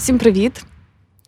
[0.00, 0.64] Всім привіт!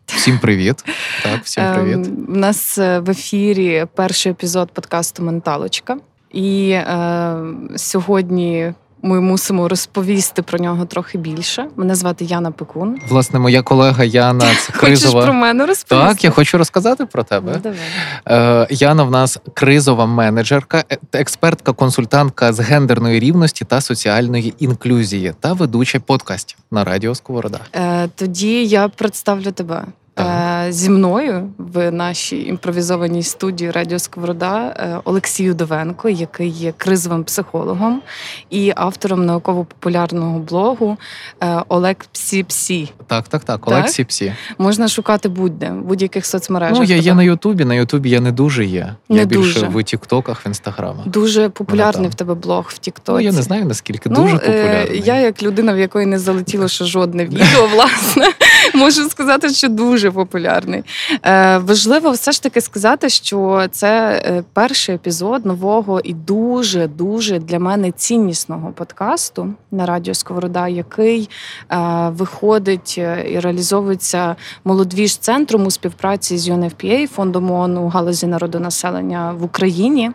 [0.07, 0.85] Всім привіт.
[1.23, 2.07] Так, всім привіт.
[2.07, 5.97] Ем, У нас е, в ефірі перший епізод подкасту Менталочка.
[6.31, 7.37] І е,
[7.77, 11.67] сьогодні ми мусимо розповісти про нього трохи більше.
[11.77, 12.99] Мене звати Яна Пекун.
[13.09, 16.09] Власне, моя колега Яна це Хочеш про мене розповісти?
[16.09, 17.53] Так, я хочу розказати про тебе.
[17.55, 18.63] Ну, давай.
[18.63, 25.33] Е, Яна в нас кризова менеджерка, е- експертка, консультантка з гендерної рівності та соціальної інклюзії
[25.41, 27.59] та ведуча подкастів на радіо Сковорода.
[27.75, 29.85] Е, тоді я представлю тебе.
[30.15, 30.27] Так.
[30.69, 37.25] Е, Зі мною в нашій імпровізованій студії Радіо Сковорода е, Олексій Удовенко, який є кризовим
[37.25, 38.03] психологом
[38.51, 40.97] і автором науково-популярного блогу
[41.43, 42.93] е, Олег Псі Псі.
[43.07, 43.69] Так, так, так.
[43.69, 44.33] Олексій Псі.
[44.59, 46.79] Можна шукати будь-де, в будь-яких соцмережах.
[46.79, 47.65] Ну, я є на Ютубі.
[47.65, 48.95] На Ютубі я не дуже є.
[49.09, 49.67] Не я більше дуже.
[49.67, 51.07] в Тіктоках, в інстаграмах.
[51.09, 52.11] Дуже популярний там.
[52.11, 53.13] в тебе блог в Тіктоці.
[53.13, 55.03] Ну, я не знаю наскільки Ну, дуже популярний.
[55.05, 58.27] Я, як людина, в якої не залетіло ще жодне відео, власне,
[58.75, 60.83] можу сказати, що дуже популярний.
[61.23, 67.39] Е, важливо все ж таки сказати, що це е, перший епізод нового і дуже дуже
[67.39, 71.29] для мене ціннісного подкасту на радіо Сковорода, який
[71.71, 78.27] е, виходить е, і реалізовується молодвіж центром у співпраці з UNFPA, фондом ООН у галузі
[78.27, 80.11] народонаселення в Україні.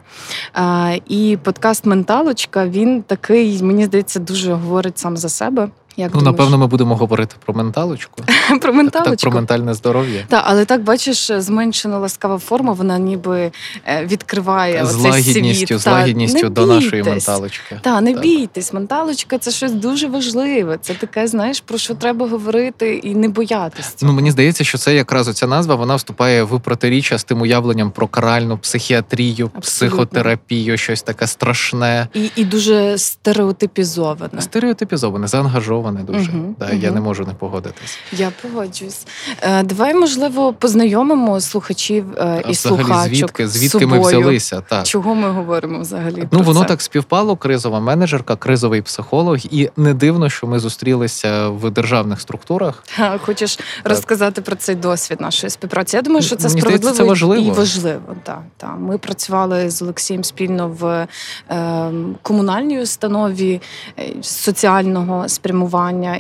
[0.56, 5.70] Е, І подкаст Менталочка він такий, мені здається, дуже говорить сам за себе.
[6.00, 6.38] Як Ну, думаєш?
[6.38, 8.24] напевно, ми будемо говорити про менталочку.
[8.62, 9.10] про менталочку.
[9.16, 10.24] так, про ментальне здоров'я.
[10.28, 13.52] Так, але так бачиш, зменшена ласкава форма, вона ніби
[13.88, 15.80] е, відкриває З оцей лагідністю, світ.
[15.80, 17.80] з лагідністю до нашої менталочки.
[17.82, 18.22] Та не Так.
[18.22, 20.78] бійтесь, менталочка це щось дуже важливе.
[20.82, 23.94] Це таке, знаєш, про що треба говорити і не боятись.
[23.94, 24.12] цього.
[24.12, 27.92] Ну мені здається, що це якраз оця назва вона вступає в протиріччя з тим уявленням
[27.92, 29.62] про каральну психіатрію, Абсолютно.
[29.62, 32.08] психотерапію, щось таке страшне.
[32.14, 34.42] І, і дуже стереотипізоване.
[34.42, 36.32] Стереотипізоване, заангажоване дуже.
[36.32, 38.00] Мгм, Да, Я не можу не погодитись.
[38.12, 39.08] Я погоджуюсь.
[39.42, 44.62] Е, давай, можливо, познайомимо слухачів е, і взагалі, слухачок звідки, звідки ми взялися?
[44.62, 44.86] Так.
[44.86, 46.20] Чого ми говоримо взагалі?
[46.22, 46.66] Ну, про воно це?
[46.68, 52.84] так співпало, кризова менеджерка, кризовий психолог, і не дивно, що ми зустрілися в державних структурах.
[53.22, 55.96] Хочеш розказати про цей досвід нашої співпраці?
[55.96, 57.42] Я думаю, що це Мені справедливо це важливо.
[57.48, 58.16] і важливо.
[58.24, 58.76] Так, так.
[58.80, 61.08] Ми працювали з Олексієм спільно в
[61.50, 63.62] е, комунальній установі
[64.00, 65.58] е, соціального спрямування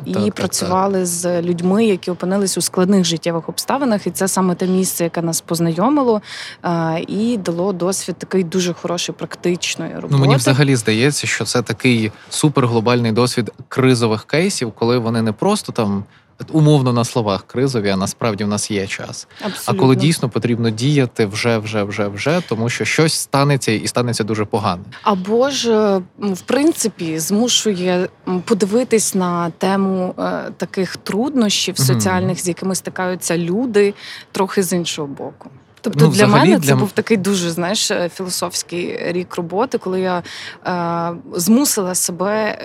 [0.05, 4.07] і Так, так, працювали з людьми, які опинились у складних життєвих обставинах.
[4.07, 6.21] І це саме те місце, яке нас познайомило
[6.63, 10.13] е, і дало досвід такий дуже хороший практичної роботи.
[10.13, 15.71] Ну мені взагалі здається, що це такий суперглобальний досвід кризових кейсів, коли вони не просто
[15.71, 16.03] там.
[16.51, 19.27] Умовно на словах кризові, а насправді в нас є час.
[19.65, 24.23] А коли дійсно потрібно діяти вже, вже, вже, вже, тому що щось станеться і станеться
[24.23, 24.83] дуже погано.
[25.03, 28.07] Або ж е, в принципі змушує
[28.45, 33.93] подивитись на тему е, таких труднощів соціальних, з якими стикаються люди,
[34.31, 35.49] трохи з іншого боку.
[35.81, 40.23] Тобто Ну, для мене це був такий дуже знаєш е, філософський рік роботи, коли я
[40.67, 42.59] е, змусила себе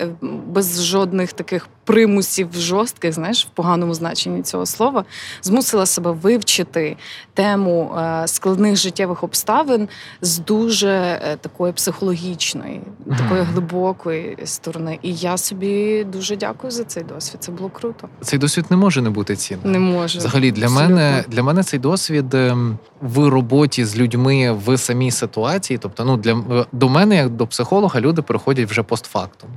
[0.47, 5.05] без жодних таких примусів жорстких, знаєш, в поганому значенні цього слова,
[5.41, 6.97] змусила себе вивчити
[7.33, 9.89] тему е, складних життєвих обставин
[10.21, 12.81] з дуже е, такої психологічної,
[13.17, 14.99] такої глибокої сторони.
[15.01, 17.43] І я собі дуже дякую за цей досвід.
[17.43, 18.09] Це було круто.
[18.21, 19.71] Цей досвід не може не бути цінним.
[19.71, 20.19] Не можу.
[20.19, 20.95] Взагалі, для Абсолютно.
[20.95, 25.77] мене для мене цей досвід ем, в роботі з людьми в самій ситуації.
[25.77, 29.49] Тобто, ну для до мене, як до психолога, люди приходять вже постфактум.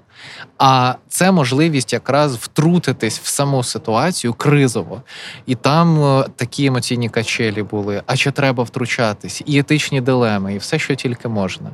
[0.58, 5.02] А це можливість якраз втрутитись в саму ситуацію кризово.
[5.46, 8.02] І там е, такі емоційні качелі були.
[8.06, 9.42] А чи треба втручатись?
[9.46, 11.70] І етичні дилеми, і все, що тільки можна.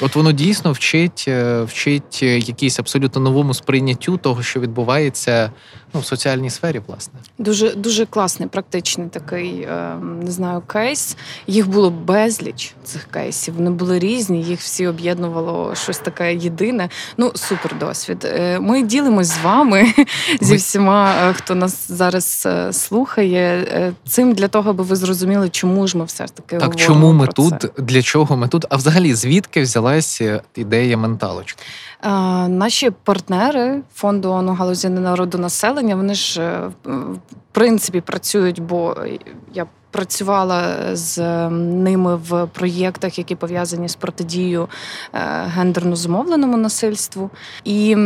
[0.00, 5.50] От воно дійсно вчить, е, вчить е, якійсь абсолютно новому сприйняттю того, що відбувається
[5.94, 7.20] ну, в соціальній сфері, власне.
[7.38, 11.16] Дуже дуже класний, практичний такий, е, не знаю, кейс.
[11.46, 13.54] Їх було безліч цих кейсів.
[13.54, 16.88] Вони були різні, їх всі об'єднувало щось таке єдине.
[17.16, 18.28] Ну, супер досвід.
[18.60, 19.92] Ми ділимось з вами
[20.40, 23.92] зі всіма, хто нас зараз слухає.
[24.08, 27.12] Цим для того, аби ви зрозуміли, чому ж ми все ж таки Так, говоримо чому
[27.12, 27.82] ми про тут, це.
[27.82, 28.64] для чого ми тут?
[28.70, 31.62] А взагалі, звідки взялася ідея менталочки?
[32.02, 32.08] Е,
[32.48, 37.18] Наші партнери фонду ООН галузі народонаселення, вони ж е, в
[37.52, 38.96] принципі працюють, бо
[39.54, 44.68] я працювала з ними в проєктах, які пов'язані з протидією
[45.14, 47.30] е, гендерно зумовленому насильству.
[47.64, 47.96] І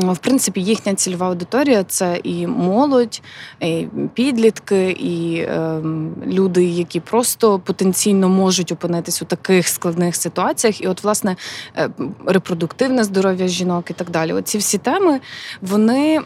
[0.00, 3.22] в принципі, їхня цільова аудиторія це і молодь,
[3.60, 5.80] і підлітки, і е,
[6.26, 10.80] люди, які просто потенційно можуть опинитись у таких складних ситуаціях.
[10.80, 11.36] І, от, власне,
[11.76, 11.88] е,
[12.26, 14.32] репродуктивне здоров'я жінок і так далі.
[14.32, 15.20] Оці всі теми,
[15.62, 16.20] вони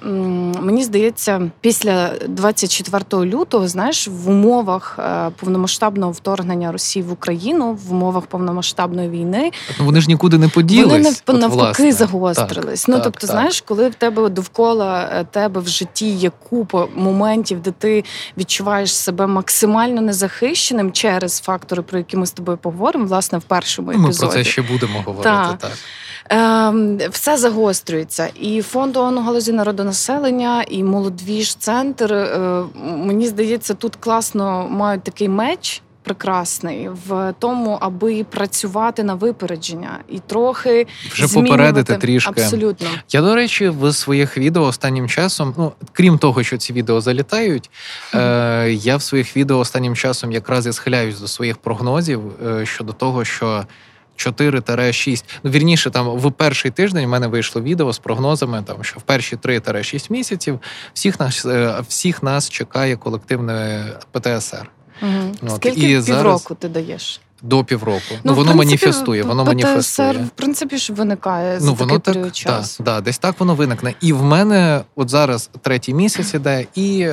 [0.60, 7.92] мені здається, після 24 лютого, знаєш, в умовах е, повномасштабного вторгнення Росії в Україну, в
[7.92, 10.92] умовах повномасштабної війни, Ну вони ж нікуди не поділись.
[10.92, 11.92] вони от, навпаки власне.
[11.92, 12.80] загострились.
[12.82, 13.30] Так, ну так, тобто, так.
[13.30, 18.04] знаєш, коли в тебе довкола е, тебе в житті є купа моментів, де ти
[18.38, 23.92] відчуваєш себе максимально незахищеним через фактори, про які ми з тобою поговоримо, власне, в першому
[23.92, 24.32] Ну, Ми епізоді.
[24.32, 25.22] про це ще будемо говорити.
[25.30, 25.58] Так.
[25.58, 25.72] Так.
[26.28, 28.28] Ем, все загострюється.
[28.40, 32.12] І фонд ООН у галузі народонаселення, і молодвіж центр.
[32.14, 35.82] Е, мені здається, тут класно мають такий меч.
[36.06, 41.50] Прекрасний в тому, аби працювати на випередження і трохи Вже змінювати.
[41.50, 42.42] попередити трішки.
[42.42, 42.88] Абсолютно.
[43.10, 47.70] Я, до речі, в своїх відео останнім часом, ну крім того, що ці відео залітають,
[48.14, 52.92] е, я в своїх відео останнім часом якраз і схиляюсь до своїх прогнозів е, щодо
[52.92, 53.64] того, що
[54.16, 58.98] 4-6, ну вірніше, там в перший тиждень в мене вийшло відео з прогнозами, там що
[58.98, 60.60] в перші 3-6 місяців
[60.94, 64.70] всіх нас е, всіх нас чекає колективне ПТСР
[65.02, 65.34] Угу.
[65.42, 67.20] От, Скільки і півроку зараз- ти даєш?
[67.42, 68.00] до півроку.
[68.10, 70.12] Ну, ну воно принципі, маніфестує, воно то, маніфестує.
[70.12, 72.76] в принципі, ж виникає за воно такий так, період часу.
[72.76, 73.94] Так, да, десь так воно виникне.
[74.00, 77.08] І в мене от зараз третій місяць іде, і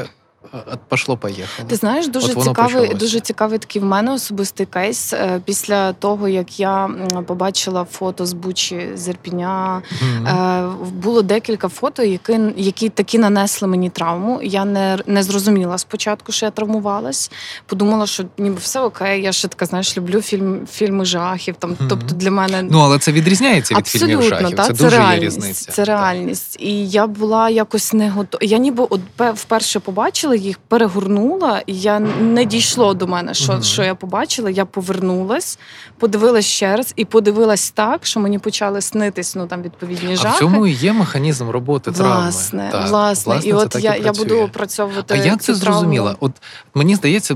[0.87, 1.69] пошло поїхало.
[1.69, 2.93] Ти знаєш, дуже От цікавий, почалося.
[2.93, 5.13] дуже цікавий такий в мене особистий кейс.
[5.13, 6.89] Е, Після того, як я
[7.27, 10.27] побачила фото з Бучі з Ірпіня, Мгм.
[10.27, 14.39] е, було декілька фото, які, які такі нанесли мені травму.
[14.43, 17.31] Я не, не зрозуміла спочатку, що я травмувалась.
[17.65, 19.21] Подумала, що ніби все окей.
[19.21, 21.55] Я ще така, знаєш, люблю фільм, фільми жахів.
[21.59, 21.87] Там, Мгм.
[21.89, 24.55] тобто для мене Ну, але це відрізняється від Абсолютно, фільмів жахів.
[24.57, 25.71] та, це, це, дуже реальність, є різниця.
[25.71, 26.57] Це реальність.
[26.59, 28.43] І я була якось не готова.
[28.45, 28.87] Я ніби
[29.33, 33.63] вперше побачила їх, перегорнула, і я не дійшло до мене, що, Мгм.
[33.63, 34.49] що я побачила.
[34.49, 35.59] Я повернулась,
[35.99, 40.35] подивилась ще раз і подивилась так, що мені почали снитись ну там відповідні А жахи.
[40.35, 42.71] в цьому і є механізм роботи власне, травми.
[42.71, 43.39] Так, власне.
[43.43, 45.13] І от я, я буду опрацьовувати.
[45.13, 46.15] А як цю це зрозуміла?
[46.19, 46.31] От
[46.73, 47.35] мені здається,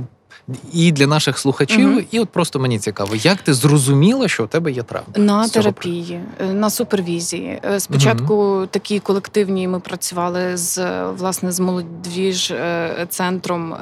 [0.74, 2.06] і для наших слухачів, Мгм.
[2.12, 5.08] і от просто мені цікаво, як ти зрозуміла, що у тебе є травма?
[5.16, 7.60] На терапії, е, на супервізії.
[7.66, 13.76] Е, Спочатку такі колективні ми працювали з власне з молодіж е, центром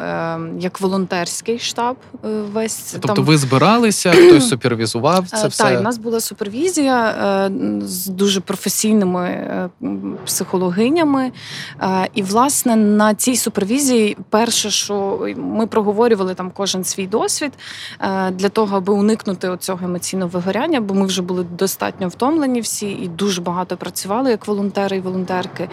[0.60, 1.96] як волонтерський штаб.
[2.54, 5.64] Весь Тобто там ви збиралися, хтось супервізував це все.
[5.64, 7.50] Так, в нас була супервізія
[7.82, 9.48] з дуже професійними
[10.26, 11.32] психологинями.
[12.14, 17.52] І, власне, на цій супервізії, перше, що ми проговорювали там кожен свій досвід
[18.02, 22.92] е, для того, аби уникнути цього емоційного вигоряння, бо ми вже були достатньо втомлені всі
[22.92, 25.70] і дуже багато працювали як волонтери і волонтерки.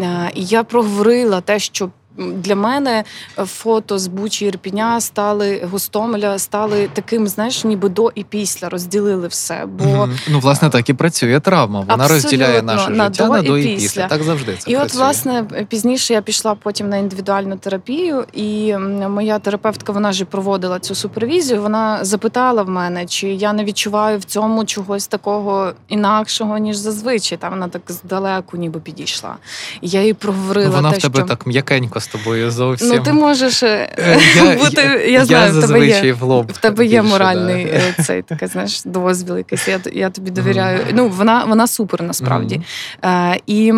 [0.00, 1.90] Е, І я проговорила те, що.
[2.18, 3.04] Для мене
[3.38, 9.28] е, фото з Бучі Ірпіня стали Гостомеля, стали таким, знаєш, ніби до і після розділили
[9.28, 9.66] все.
[9.66, 10.18] Бо Мгм.
[10.28, 11.80] Ну, власне, так і працює травма.
[11.80, 13.76] Вона Абсолютно, розділяє наше на життя до на до і після.
[13.76, 14.08] після.
[14.08, 18.76] Так завжди це і, от, власне, пізніше я пішла потім на індивідуальну терапію, і
[19.08, 21.62] моя терапевтка, вона ж проводила цю супервізію.
[21.62, 27.38] Вона запитала в мене, чи я не відчуваю в цьому чогось такого інакшого, ніж зазвичай.
[27.38, 29.36] Та вона так здалеку ніби підійшла.
[29.80, 32.88] І я їй проговорила Ну, Вона те, в тебе що так м'якенько з тобою зовсім.
[32.88, 34.82] ну ти можеш е, Е, я, бути.
[34.82, 36.12] я, Я знаю, в тебе є.
[36.12, 36.52] в лоб.
[36.52, 37.70] В тебе є більше, моральний да.
[37.70, 39.68] е, цей таке, знаєш, дозвіл якийсь.
[39.68, 40.80] Я, я тобі довіряю.
[40.94, 42.60] Ну, вона, вона супер насправді.
[43.04, 43.72] Е, і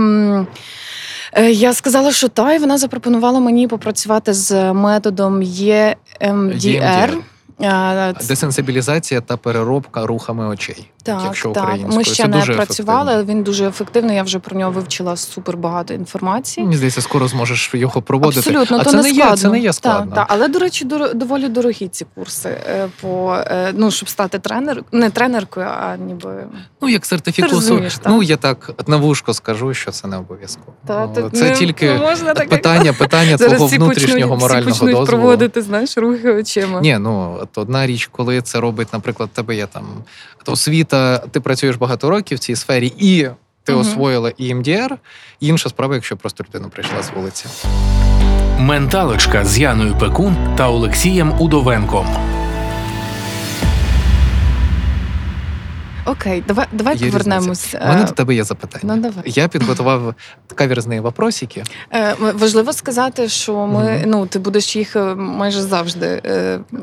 [1.51, 5.95] я сказала, що та, і вона запропонувала мені попрацювати з методом EMDR.
[6.21, 7.17] EMDR.
[7.63, 10.91] Е, Десенсибілізація та переробка рухами очей.
[11.07, 11.79] Так, якщо так.
[11.93, 13.13] Ми Це ще не дуже працювали, ефективно.
[13.13, 14.17] але він дуже ефективний.
[14.17, 16.65] Я вже про нього вивчила супер багато інформації.
[16.65, 18.51] Мені здається, скоро зможеш його проводити.
[18.51, 19.31] Абсолютно, а то це не складно.
[19.31, 20.15] є, це не є складно.
[20.15, 20.27] Так, так.
[20.37, 20.85] Але, до речі,
[21.15, 22.49] доволі дорогі ці курси.
[22.49, 26.45] е, По, е, ну, щоб стати тренер, не тренеркою, а ніби.
[26.83, 27.07] Ну, як
[28.03, 28.13] так.
[28.13, 30.73] Ну, я так на вушко скажу, що це не обов'язково.
[30.87, 34.41] Та, Ну, це не- тільки не можна так, питання, питання Зараз твого всі внутрішнього почнуть,
[34.41, 35.07] морального всі почнуть дозволу.
[35.23, 36.81] проводити, знаєш, рухи очима.
[36.81, 39.85] Ні, ну от одна річ, коли це робить, наприклад, тебе є там
[40.49, 40.96] освіта,
[41.31, 43.29] ти працюєш багато років в цій сфері, і
[43.65, 43.81] ти угу.
[43.81, 44.91] освоїла EMDR.
[45.41, 47.47] Інша справа, якщо просто людина прийшла з вулиці.
[48.59, 52.36] Менталочка з Яною Пекун та Олексієм Удовенком.
[56.07, 57.75] Окей, давай, давай Є повернемось.
[57.75, 58.95] У мене е, до тебе є запитання.
[58.97, 59.23] Ну, давай.
[59.27, 60.15] Я підготував
[60.55, 61.63] каверзні вопросики.
[61.95, 64.03] Е, Важливо сказати, що ми Мгм.
[64.07, 66.23] ну ти будеш їх е, майже завжди.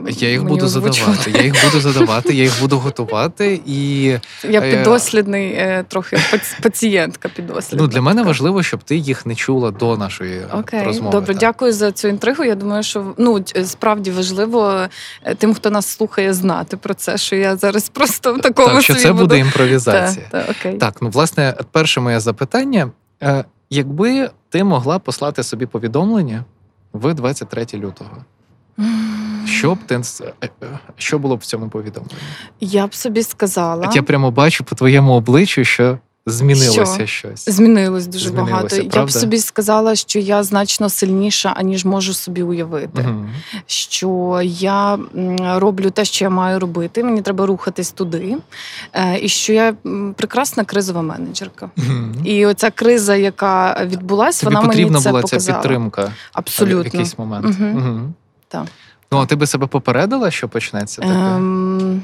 [0.09, 1.17] Я їх буду озвучувати.
[1.21, 1.31] задавати.
[1.37, 3.61] Я їх буду задавати, я їх буду готувати.
[3.65, 4.03] І
[4.49, 6.17] Я підослідний, е, трохи
[6.61, 7.81] пацієнтка підослідна.
[7.85, 11.11] ну, для мене важливо, щоб ти їх не чула до нашої Окей, розмови.
[11.11, 11.37] добре, так.
[11.37, 12.43] дякую за цю інтригу.
[12.43, 14.87] Я думаю, що ну справді важливо
[15.37, 19.12] тим, хто нас слухає, знати про це, що я зараз просто в такому Так, собі
[19.13, 19.27] це буду.
[19.27, 20.25] буде імпровізація.
[20.31, 20.77] Та, та, окей.
[20.77, 22.91] Так, ну власне, перше моє запитання:
[23.23, 26.43] Е, якби ти могла послати собі повідомлення
[26.93, 28.17] в 23 лютого,
[29.45, 32.15] що б ти е, е, що було б в цьому повідомленні?
[32.59, 33.87] Я б собі сказала.
[33.87, 37.49] От я прямо бачу по твоєму обличчю, що змінилося щось.
[37.49, 38.97] Змінилось дуже Змінилося, багато.
[38.99, 43.01] Я б собі сказала, що я значно сильніша, аніж можу собі уявити.
[43.01, 43.29] Мгм.
[43.65, 44.99] Що я
[45.39, 47.03] роблю те, що я маю робити.
[47.03, 48.37] Мені треба рухатись туди.
[48.93, 49.73] Е, І що я
[50.15, 51.69] прекрасна кризова менеджерка.
[51.75, 52.15] Мгм.
[52.23, 55.57] І оця криза, яка відбулась, Тобі вона потрібна мені це була показала.
[55.57, 56.11] ця підтримка
[56.59, 57.45] в якийсь момент.
[57.59, 58.13] Мгм.
[58.47, 58.65] Так.
[59.11, 61.13] Ну, а ти би себе попередила, що почнеться таке?
[61.13, 62.03] Ем...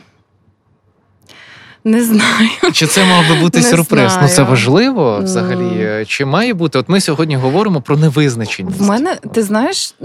[1.83, 2.49] Не знаю.
[2.73, 4.17] Чи це мав би бути Не сюрприз?
[4.21, 5.83] Ну це важливо взагалі.
[5.83, 6.05] М.
[6.05, 6.79] Чи має бути?
[6.79, 8.79] От ми сьогодні говоримо про невизначеність.
[8.79, 9.95] В мене, ти знаєш,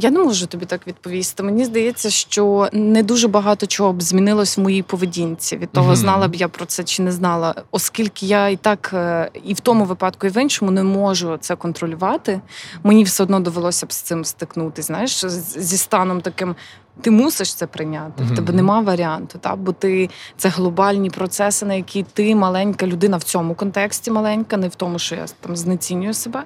[0.00, 1.42] я не можу тобі так відповісти.
[1.42, 5.56] Мені здається, що не дуже багато чого б змінилось в моїй поведінці.
[5.56, 9.30] Від того, знала б я про це чи не знала, оскільки я і так е,
[9.44, 12.40] і в тому випадку, і в іншому не можу це контролювати.
[12.84, 14.82] Мені все одно довелося б з цим стикнути.
[14.82, 15.24] Знаєш,
[15.56, 16.54] зі станом таким.
[17.00, 18.24] Ти мусиш це прийняти.
[18.24, 23.16] В тебе нема варіанту, та бо ти це глобальні процеси, на які ти маленька людина
[23.16, 26.44] в цьому контексті маленька, не в тому, що я там знецінюю себе.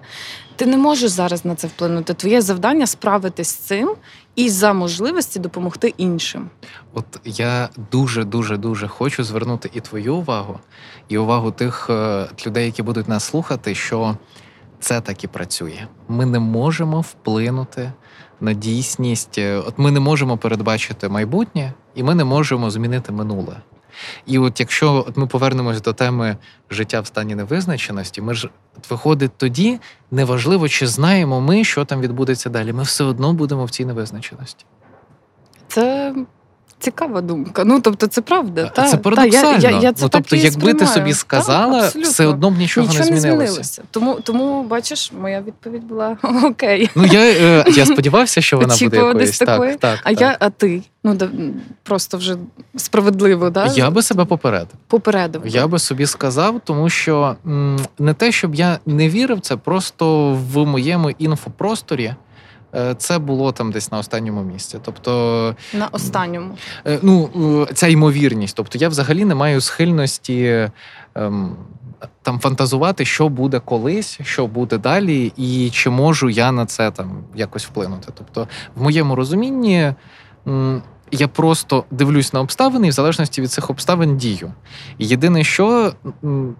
[0.56, 2.14] Ти не можеш зараз на це вплинути.
[2.14, 3.94] Твоє завдання справитись з цим
[4.36, 6.50] і за можливості допомогти іншим.
[6.94, 10.60] От я дуже, дуже, дуже хочу звернути і твою увагу,
[11.08, 14.16] і увагу тих е, людей, які будуть нас слухати, що
[14.80, 15.86] це так і працює.
[16.08, 17.92] Ми не можемо вплинути
[18.40, 19.38] на дійсність.
[19.38, 23.56] Е, От ми не можемо передбачити майбутнє, і ми не можемо змінити минуле.
[24.26, 26.36] І от якщо от ми повернемось до теми
[26.70, 32.00] життя в стані невизначеності, ми ж от виходить тоді, неважливо, чи знаємо ми, що там
[32.00, 32.72] відбудеться далі.
[32.72, 34.64] Ми все одно будемо в цій невизначеності.
[35.68, 36.14] Це
[36.78, 37.64] цікава думка.
[37.64, 38.70] Ну тобто, це правда.
[38.74, 42.10] Та, це та, я, я, я це ну, тобто, якби ти собі сказала, абсолютно.
[42.10, 43.46] все одно б нічого, Нічого не не змінилося.
[43.52, 43.82] змінилося.
[43.90, 46.90] Тому, тому, бачиш, моя відповідь була окей.
[46.94, 49.38] Ну я, е, я сподівався, що вона буде якоюсь.
[49.38, 50.20] Так, так, А так.
[50.20, 50.82] я, а ти?
[51.04, 51.28] Ну да,
[51.82, 52.36] просто вже
[52.76, 53.66] справедливо, да?
[53.66, 54.68] я би себе попередив.
[54.86, 55.42] попередив.
[55.46, 60.32] Я би собі сказав, тому що м, не те, щоб я не вірив, це просто
[60.52, 62.14] в моєму інфопросторі.
[62.76, 64.78] Е, Це було там десь на останньому місці.
[64.82, 66.54] Тобто, на останньому.
[66.86, 67.28] е, ну,
[67.70, 68.56] е, ця ймовірність.
[68.56, 70.70] Тобто, я взагалі не маю схильності
[71.14, 71.56] ем,
[72.22, 77.24] там фантазувати, що буде колись, що буде далі, і чи можу я на це там
[77.34, 78.12] якось вплинути.
[78.14, 79.94] Тобто, в моєму розумінні.
[81.10, 84.52] Я просто дивлюсь на обставини і в залежності від цих обставин дію.
[84.98, 85.92] Єдине, що,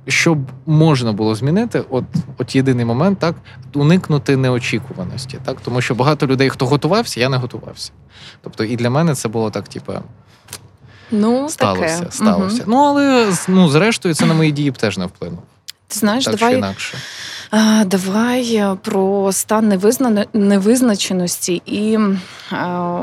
[0.07, 2.05] що можна було змінити, от,
[2.39, 3.35] от єдиний момент, так,
[3.75, 5.39] уникнути неочікуваності.
[5.45, 5.61] Так?
[5.61, 7.93] Тому що багато людей, хто готувався, я не готувався.
[8.43, 9.93] Тобто, і для мене це було так, типу,
[11.11, 12.13] Ну, сталося, таке.
[12.13, 12.57] сталося.
[12.57, 12.65] Мгм.
[12.67, 15.43] Ну, але ну, зрештою, це на мої дії б теж не вплинуло.
[15.89, 16.99] Ти знаєш, так чи давай інакше.
[17.87, 20.27] Давай е, про стан невизна...
[20.33, 22.57] невизначеності і е,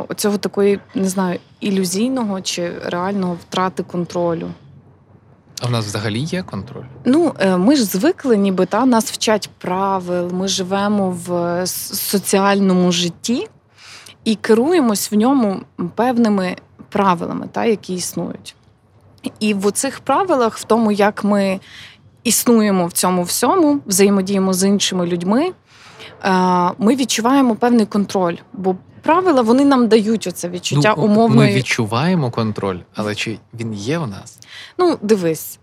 [0.10, 4.50] оцього такої, не знаю, ілюзійного чи реального втрати контролю.
[5.62, 6.84] А в нас взагалі є контроль.
[7.06, 13.48] Ну, е, ми ж звикли, ніби та нас вчать правил, ми живемо в соціальному житті
[14.24, 15.62] і керуємось в ньому
[15.96, 16.56] певними
[16.90, 18.56] правилами, та, які існують.
[19.40, 21.60] І в цих правилах, в тому, як ми
[22.24, 25.52] існуємо в цьому всьому, взаємодіємо з іншими людьми,
[26.24, 26.32] е,
[26.78, 28.36] ми відчуваємо певний контроль.
[28.54, 31.50] Бо правила вони нам дають оце відчуття ну, умовної.
[31.50, 34.40] Ми відчуваємо контроль, але чи він є у нас?
[34.78, 35.60] Ну, дивись,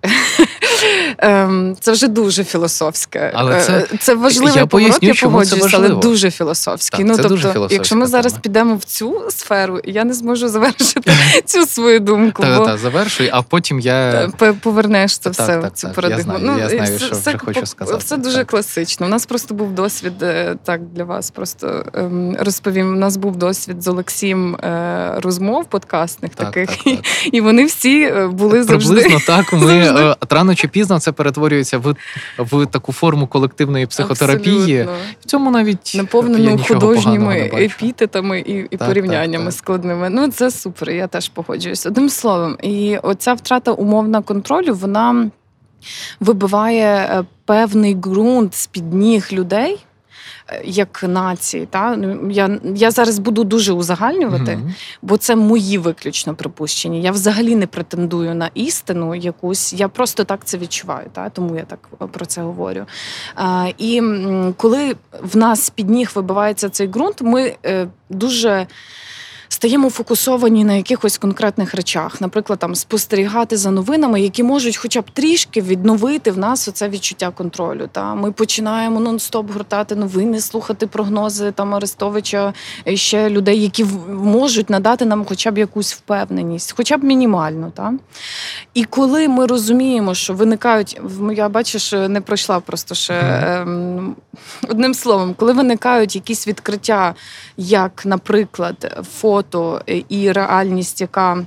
[1.80, 3.30] це вже дуже філософське.
[3.34, 5.14] Але це- Е, це важливий я поворот, поясню, я
[5.44, 6.98] це але дуже філософський.
[6.98, 8.40] Так, ну, це тобто, дуже якщо ми зараз тема.
[8.42, 11.12] підемо в цю сферу, я не зможу завершити
[11.44, 12.42] цю свою думку.
[12.42, 13.94] Та, бо та, завершуй, а потім я.
[14.42, 16.38] е, повернеш це Так, все так, в цю так, я парадигму.
[16.38, 18.46] знаю, я знаю, все, що вже хочу сказати, Все дуже так.
[18.46, 19.06] класично.
[19.06, 21.30] У нас просто був досвід е, так для вас.
[21.30, 22.92] Просто ем, розповім.
[22.92, 27.04] У нас був досвід з Олексієм е, розмов подкастних Так, таких, так, так.
[27.32, 28.94] і вони всі були завжди.
[28.94, 31.94] Приблизно так ми рано чи пізно це перетворюється в,
[32.38, 34.80] в таку форму колективної психотерапії.
[34.80, 34.92] Абсолютно.
[35.20, 39.58] В цьому навіть наповнено художніми епітетами і, і Так, порівняннями так, так.
[39.58, 40.10] складними.
[40.10, 40.90] Ну це супер.
[40.90, 41.86] Я теж погоджуюсь.
[41.86, 45.30] Одним словом, і оця втрата умовна контролю, вона
[46.20, 49.78] вибиває е, певний ґрунт з під ніг людей.
[50.64, 54.74] Як нації, та Ну, я, я зараз буду дуже узагальнювати, Мгм.
[55.02, 56.98] бо це мої виключно припущення.
[56.98, 59.72] Я взагалі не претендую на істину якусь.
[59.72, 62.84] Я просто так це відчуваю, та тому я так е, про це говорю.
[63.34, 64.02] А, і
[64.56, 68.66] коли в нас під ніг вибивається цей ґрунт, ми е, дуже.
[69.60, 75.10] Стаємо фокусовані на якихось конкретних речах, наприклад, там спостерігати за новинами, які можуть, хоча б
[75.10, 77.88] трішки відновити в нас оце відчуття контролю.
[77.92, 82.52] Та ми починаємо нон-стоп гортати новини, слухати прогнози там Арестовича,
[82.84, 87.70] і ще людей, які можуть надати нам хоча б якусь впевненість, хоча б мінімальну.
[87.70, 87.92] Та?
[88.74, 91.00] І коли ми розуміємо, що виникають,
[91.36, 93.14] я бачиш, не пройшла просто ще
[94.00, 94.16] ем,
[94.68, 97.14] одним словом, коли виникають якісь відкриття,
[97.56, 101.44] як, наприклад, фото і реальність, яка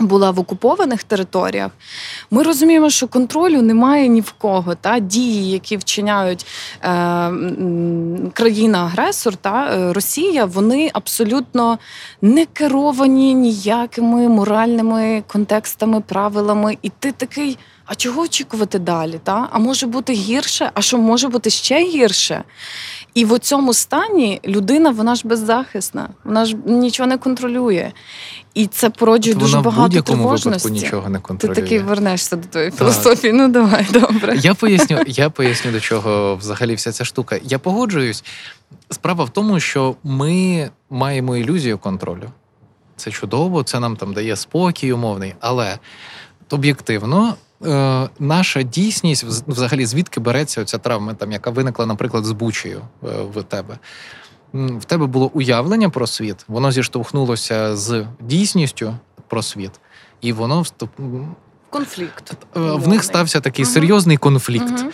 [0.00, 1.70] була в окупованих територіях,
[2.30, 4.74] ми розуміємо, що контролю немає ні в кого.
[4.74, 6.46] Та дії, які вчиняють
[6.82, 6.88] е,
[8.32, 11.78] країна-агресор, та е, Росія, вони абсолютно
[12.22, 16.78] не керовані ніякими моральними контекстами, правилами.
[16.82, 17.58] І ти такий.
[17.92, 19.20] А чого очікувати далі?
[19.24, 19.48] Та?
[19.52, 20.70] А може бути гірше?
[20.74, 22.44] А що може бути ще гірше?
[23.14, 27.92] І в цьому стані людина, вона ж беззахисна, вона ж нічого не контролює.
[28.54, 30.68] І це породжує дуже багато будь-якому тривожності.
[30.68, 31.54] випадку нічого не Ти контролює.
[31.54, 32.78] такий вернешся до твоєї Так.
[32.78, 33.32] філософії.
[33.32, 34.36] Ну давай, добре.
[34.36, 37.38] Я поясню, я поясню, до чого взагалі вся ця штука.
[37.42, 38.24] Я погоджуюсь.
[38.90, 42.30] Справа в тому, що ми маємо ілюзію контролю.
[42.96, 45.78] Це чудово, це нам там дає спокій умовний, але
[46.50, 47.34] об'єктивно.
[47.64, 53.06] Е, Наша дійсність взагалі звідки береться оця травма, там яка виникла, наприклад, з бучею е,
[53.34, 53.78] в тебе.
[54.52, 58.94] В тебе було уявлення про світ, воно зіштовхнулося з дійсністю
[59.28, 59.70] про світ,
[60.20, 60.90] і воно вступ...
[61.70, 62.32] Конфлікт.
[62.56, 63.74] е, в них стався такий Мгм.
[63.74, 64.70] серйозний конфлікт.
[64.70, 64.90] Мгм.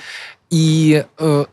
[0.51, 1.47] І е,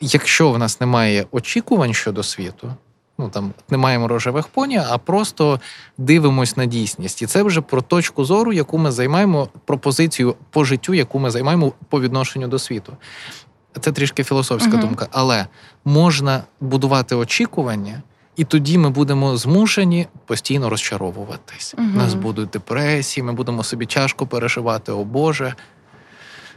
[0.00, 2.72] якщо в нас немає очікувань щодо світу,
[3.18, 5.60] ну там не маємо рожевих поні, а просто
[5.98, 7.22] дивимось на дійсність.
[7.22, 11.30] І це вже про точку зору, яку ми займаємо, про позицію по життю, яку ми
[11.30, 12.96] займаємо по відношенню до світу.
[13.80, 14.80] Це трішки філософська Мгм.
[14.80, 15.46] думка, але
[15.84, 18.02] можна будувати очікування.
[18.36, 21.74] І тоді ми будемо змушені постійно розчаровуватись.
[21.78, 25.54] У нас будуть депресії, ми будемо собі тяжко переживати, о Боже.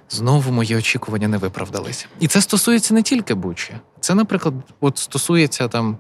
[0.09, 2.05] Знову мої очікування не виправдалися.
[2.19, 3.73] І це стосується не тільки Бучі.
[3.99, 5.97] Це, наприклад, от стосується там.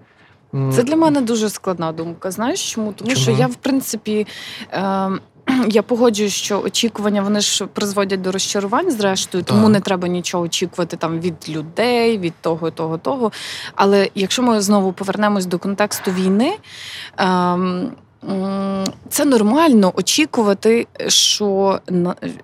[0.51, 2.31] Це для мене дуже складна думка.
[2.31, 2.93] Знаєш чому?
[2.93, 3.21] Тому Чому?
[3.21, 4.27] що я, в принципі,
[4.71, 5.09] е,
[5.67, 9.69] я погоджуюсь, що очікування вони ж призводять до розчарувань, зрештою, тому Так.
[9.71, 13.31] не треба нічого очікувати там від людей, від того, того, того.
[13.75, 16.57] Але якщо ми знову повернемось до контексту війни.
[17.19, 17.57] Е,
[19.09, 21.79] це нормально очікувати, що,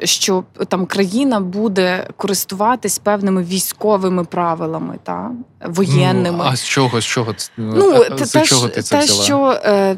[0.04, 5.32] що там країна буде користуватись певними військовими правилами, та
[5.66, 6.38] воєнними.
[6.38, 7.02] Ну, а з чого?
[7.02, 9.24] З чого це- Ну, те, з те, чого ти це те взяла?
[9.24, 9.98] що е,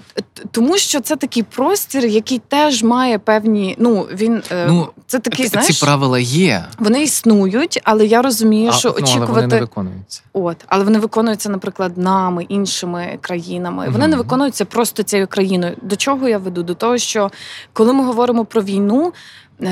[0.51, 3.75] тому, що це такий простір, який теж має певні.
[3.79, 8.73] Ну він е, Ну, це такий, Ці правила є, вони існують, але я розумію, а,
[8.73, 9.59] що ну, але вони не очікувати.
[9.59, 10.21] виконуються.
[10.33, 13.89] От, але вони виконуються, наприклад, нами, іншими країнами.
[13.89, 15.64] Вони не виконуються просто цією країною.
[15.81, 16.63] До чого я веду?
[16.63, 17.31] До того, що
[17.73, 19.13] коли ми говоримо про війну,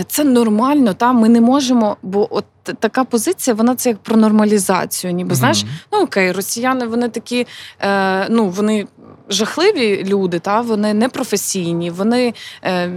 [0.08, 0.93] це нормально.
[0.93, 5.13] Та ми не можемо, бо от така позиція, вона це як про нормалізацію.
[5.13, 7.47] Ніби знаєш, ну окей, росіяни вони такі,
[7.79, 8.88] е, ну вони.
[9.29, 12.33] Жахливі люди, та вони непрофесійні, вони
[12.63, 12.88] е,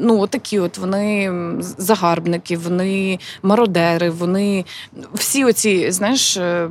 [0.00, 1.32] ну такі, от вони
[1.78, 4.64] загарбники, вони мародери, вони
[5.14, 6.68] всі оці знаєш е,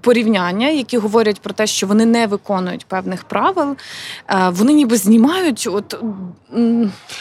[0.00, 3.76] порівняння, які говорять про те, що вони не виконують певних правил,
[4.28, 5.98] е, вони ніби знімають, от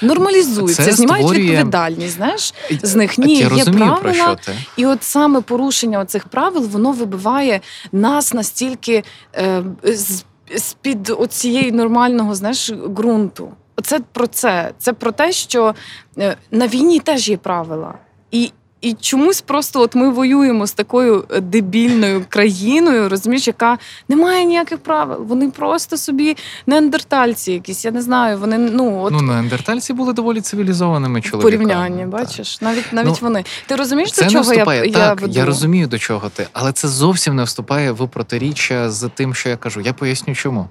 [0.01, 2.15] нормалізуються, знімають створює- відповідальність.
[2.15, 2.53] Знаєш,
[2.83, 4.57] з них ні, я є розумію, про правила, що ти.
[4.77, 9.03] і от саме порушення цих правил воно вибиває нас настільки
[9.35, 10.23] е, з,
[10.55, 13.51] з-під оцієї нормального знаєш, ґрунту.
[13.83, 14.71] Це про це.
[14.77, 15.75] Це про те, що
[16.17, 17.93] е, на війні теж є правила.
[18.31, 23.77] І, і чомусь просто от ми воюємо з такою е, дебільною країною, розумієш, яка
[24.09, 25.23] не має ніяких правил.
[25.27, 26.37] Вони просто собі
[26.67, 28.37] неандертальці якісь, я не знаю.
[28.37, 31.57] Вони ну от Ну, неандертальці були доволі цивілізованими чоловіками.
[31.57, 32.09] порівнянні, так.
[32.09, 33.43] бачиш, навіть навіть Ну, вони.
[33.67, 34.85] Ти розумієш, Це до не чого я, вступає.
[34.87, 35.33] я так, веду?
[35.33, 39.49] я розумію, до чого ти, але це зовсім не вступає в протиріччя з тим, що
[39.49, 39.81] я кажу.
[39.81, 40.69] Я поясню, чому.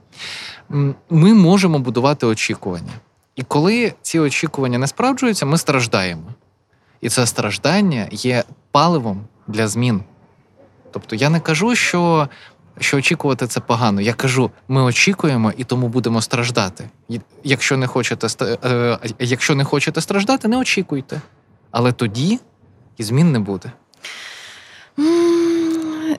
[1.10, 2.92] Ми можемо будувати очікування.
[3.36, 6.22] І коли ці очікування не справджуються, ми страждаємо.
[7.00, 10.00] І це страждання є паливом для змін.
[10.90, 12.28] Тобто я не кажу, що,
[12.80, 14.00] що очікувати це погано.
[14.00, 16.88] Я кажу, ми очікуємо і тому будемо страждати.
[17.44, 18.26] Якщо не хочете,
[18.64, 21.20] е, якщо не хочете страждати, не очікуйте.
[21.70, 22.40] Але тоді
[22.96, 23.72] і змін не буде.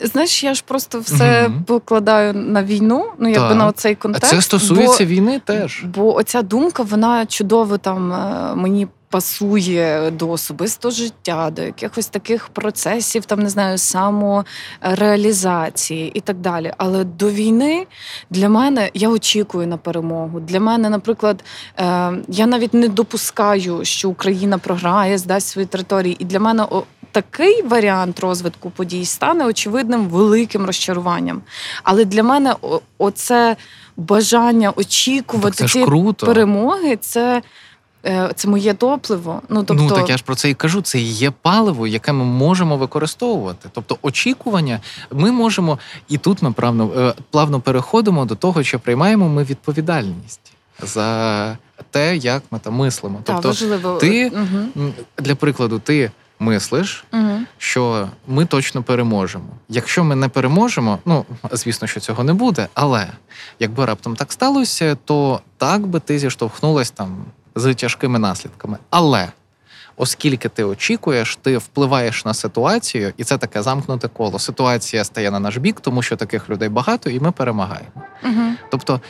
[0.01, 1.63] Знаєш, я ж просто все Мгм.
[1.63, 4.31] покладаю на війну, ну якби на оцей А контекст.
[4.31, 5.83] це стосується бо, війни теж.
[5.95, 12.50] бо оця думка, вона чудово там е, мені пасує до особистого життя, до якихось таких
[12.50, 16.74] процесів, там не знаю, самореалізації і так далі.
[16.78, 17.88] Але до війни
[18.30, 20.39] для мене я очікую на перемогу.
[20.39, 21.43] Для мене, наприклад,
[21.80, 26.15] е, я навіть не допускаю, що Україна програє, здасть свої території.
[26.19, 26.65] І для мене
[27.12, 31.41] такий варіант розвитку подій стане очевидним великим розчаруванням.
[31.84, 32.56] Але для мене
[32.98, 33.56] оце
[33.98, 36.26] бажання очікувати Так це ж круто.
[36.26, 37.41] перемоги, це.
[38.05, 39.41] Е, Це моє топливо.
[39.49, 40.81] Ну тобто, Ну так я ж про це і кажу.
[40.81, 43.69] Це є паливо, яке ми можемо використовувати.
[43.73, 44.79] Тобто, очікування
[45.12, 50.51] ми можемо, і тут ми плавно, е, плавно переходимо до того, що приймаємо ми відповідальність
[50.83, 51.57] за
[51.91, 53.19] те, як ми там мислимо.
[53.23, 53.97] Тобто, важливо.
[53.97, 54.91] ти- Угу.
[55.17, 57.31] для прикладу, ти мислиш, Угу.
[57.57, 59.45] що ми точно переможемо.
[59.69, 63.07] Якщо ми не переможемо, ну звісно, що цього не буде, але
[63.59, 67.17] якби раптом так сталося, то так би ти зіштовхнулась там
[67.55, 68.77] з тяжкими наслідками.
[68.89, 69.27] Але
[69.97, 74.39] оскільки ти очікуєш, ти впливаєш на ситуацію, і це таке замкнуте коло.
[74.39, 77.91] Ситуація стає на наш бік, тому що таких людей багато, і ми перемагаємо.
[78.23, 78.53] Угу.
[78.71, 79.01] Тобто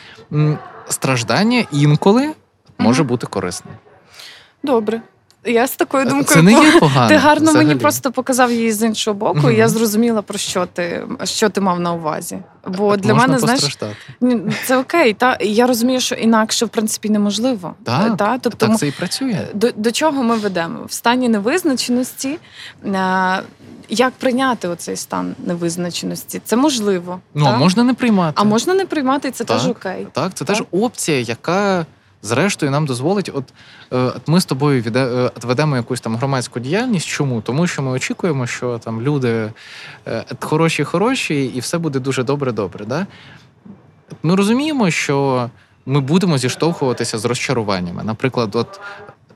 [0.90, 2.34] страждання інколи
[2.78, 3.10] може угу.
[3.10, 3.76] бути корисним.
[4.64, 5.02] Добре.
[5.46, 7.08] Я з такою думкою Це не є погано.
[7.10, 7.68] Ти гарно взагалі.
[7.68, 9.52] мені просто показав її з іншого боку, Мгм.
[9.52, 12.40] і я зрозуміла про що ти що ти мав на увазі.
[12.68, 13.78] Бо для Можна мене, знаєш,
[14.66, 15.14] це окей.
[15.14, 17.74] Та я розумію, що інакше в принципі неможливо.
[17.84, 19.48] Так, та тобто Так це і працює.
[19.54, 22.40] до, до чого ми ведемо в стані невизначеності.
[22.86, 23.42] е,
[23.92, 26.42] Як прийняти оцей стан невизначеності?
[26.46, 27.20] Це можливо.
[27.34, 27.52] Ну, та?
[27.52, 28.34] а можна не приймати.
[28.36, 29.58] а можна не приймати, і це Так.
[29.58, 30.08] теж окей.
[30.12, 30.58] Так, це Так.
[30.58, 31.86] теж опція, яка
[32.22, 33.32] зрештою нам дозволить.
[33.34, 33.44] От
[33.92, 37.08] е, от ми з тобою віде, е, якусь там громадську діяльність.
[37.08, 37.42] Чому?
[37.42, 39.52] Тому що ми очікуємо, що там люди
[40.08, 42.86] е, хороші, хороші, і все буде дуже добре, добре.
[42.86, 43.08] Да?
[44.24, 45.50] Ми розуміємо, що
[45.86, 48.04] ми будемо зіштовхуватися з розчаруваннями.
[48.04, 48.80] Наприклад, от.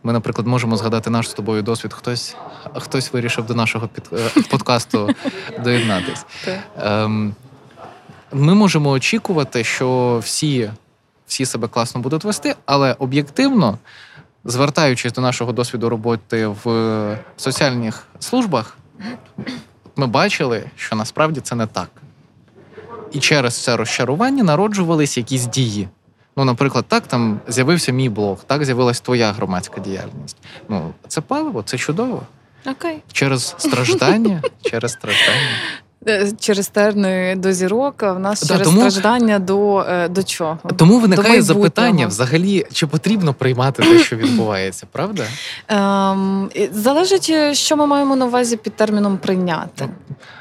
[0.05, 1.93] Ми, наприклад, можемо згадати наш з тобою досвід.
[1.93, 2.35] Хтось,
[2.75, 4.03] хтось вирішив до нашого під,
[4.49, 5.09] подкасту
[5.63, 6.25] доєднатись.
[6.81, 7.35] Ем,
[8.33, 10.71] ми можемо очікувати, що всі,
[11.27, 13.77] всі себе класно будуть вести, але об'єктивно,
[14.45, 18.77] звертаючись до нашого досвіду роботи в соціальних службах,
[19.95, 21.89] ми бачили, що насправді це не так.
[23.11, 25.89] І через це розчарування народжувались якісь дії.
[26.37, 30.37] Ну, наприклад, так там з'явився мій блог, так з'явилась твоя громадська діяльність.
[30.69, 32.23] Ну, це паливо, це чудово.
[32.65, 33.03] Окей.
[33.11, 35.57] Через страждання, через страждання.
[36.07, 40.57] Е, Через терни до зірок, в нас Да, через тому- страждання до, е, до чого?
[40.77, 41.59] Тому виникає майбутнього.
[41.61, 45.23] запитання: взагалі, чи потрібно приймати те, що відбувається, правда?
[45.67, 49.89] Ем, залежить, е, що ми маємо на увазі під терміном прийняти.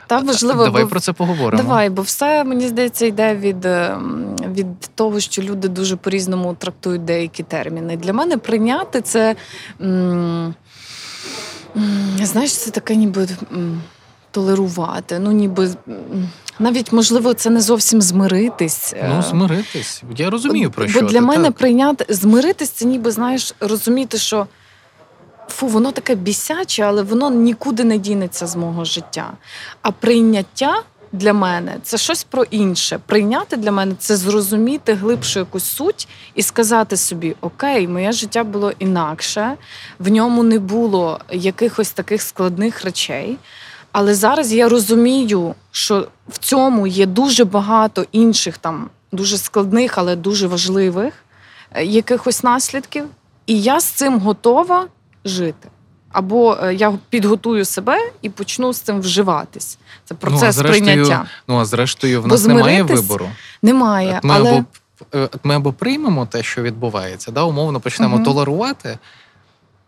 [0.07, 1.63] Та важливо, Давай бо- про це поговоримо.
[1.63, 7.05] Давай, бо все мені здається йде від, ем, від того, що люди дуже по-різному трактують
[7.05, 7.97] деякі терміни.
[7.97, 9.37] Для мене прийняти це
[9.83, 10.55] м,
[11.77, 13.29] м, знаєш, це таке ніби.
[14.33, 15.71] Толерувати, ну ніби
[16.59, 18.95] навіть можливо це не зовсім змиритись.
[19.09, 20.03] Ну, Е, змиритись.
[20.17, 21.01] Я розумію про Бо що.
[21.01, 21.57] для ти, мене так.
[21.57, 24.47] прийняти змиритись, це ніби знаєш, розуміти, що
[25.49, 29.33] фу, воно таке бісяче, але воно нікуди не дінеться з мого життя.
[29.83, 33.01] А прийняття для мене це щось про інше.
[33.07, 38.73] Прийняти для мене це зрозуміти глибшу якусь суть і сказати собі: Окей, моє життя було
[38.79, 39.57] інакше,
[39.99, 43.37] в ньому не було якихось таких складних речей.
[43.93, 50.17] Але зараз я розумію, що в цьому є дуже багато інших там дуже складних, але
[50.17, 51.15] дуже важливих
[51.73, 53.05] е, якихось наслідків,
[53.47, 54.87] і я з цим готова
[55.25, 55.69] жити.
[56.13, 59.79] Або е, я підготую себе і почну з цим вживатись.
[60.05, 61.27] Це процес зрештою, прийняття.
[61.49, 63.29] Ну, а зрештою, в нас немає вибору.
[63.63, 64.65] Немає, ми, але або,
[65.15, 68.25] е, ми або приймемо те, що відбувається, да, умовно почнемо Мгм.
[68.25, 68.99] толерувати,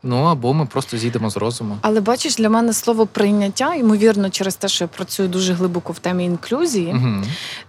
[0.04, 1.78] ну або ми просто зійдемо з розуму.
[1.82, 5.98] Але бачиш, для мене слово прийняття, ймовірно, через те, що я працюю дуже глибоко в
[5.98, 7.22] темі інклюзії, Угу.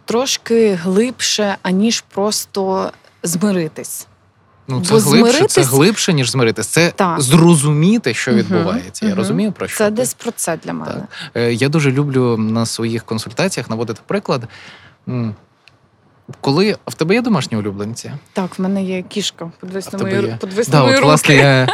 [0.06, 2.92] трошки глибше, аніж просто
[3.24, 4.08] змиритись.
[4.68, 6.68] Ну, це Бо глибше, це глибше, ніж змиритись.
[6.68, 7.22] Це Так.
[7.22, 9.06] зрозуміти, що відбувається.
[9.06, 9.18] Я мгм.
[9.20, 9.92] розумію про що Це ти.
[9.92, 10.92] десь про це для мене.
[10.94, 11.04] Так.
[11.36, 14.44] Е, Я дуже люблю на своїх консультаціях наводити приклад.
[16.42, 18.12] Коли в тебе є домашні улюбленці?
[18.34, 19.52] Так, в мене є кішка.
[19.60, 20.38] Подивись на мою є?
[20.42, 21.08] подивись Да, на мої от, руки.
[21.08, 21.68] власне, я,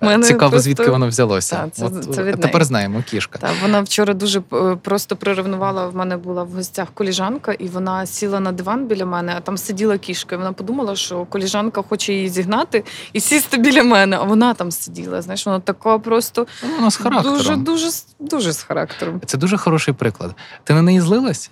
[0.00, 1.56] Мене Цікаво, просто- звідки воно взялося.
[1.56, 2.64] Та, це- От, це від тепер неї.
[2.64, 3.38] знаємо, кішка.
[3.38, 5.86] Та вона вчора дуже е, просто приревнувала.
[5.88, 9.58] В мене була в гостях коліжанка, і вона сіла на диван біля мене, а там
[9.58, 10.34] сиділа кішка.
[10.34, 14.16] І вона подумала, що коліжанка хоче її зігнати і сісти біля мене.
[14.16, 15.22] А вона там сиділа.
[15.22, 17.38] Знаєш, вона така просто Ну, Вона з характером.
[17.38, 17.88] дуже, дуже,
[18.20, 19.20] дуже з характером.
[19.26, 20.34] Це дуже хороший приклад.
[20.64, 21.50] Ти на неї злилась?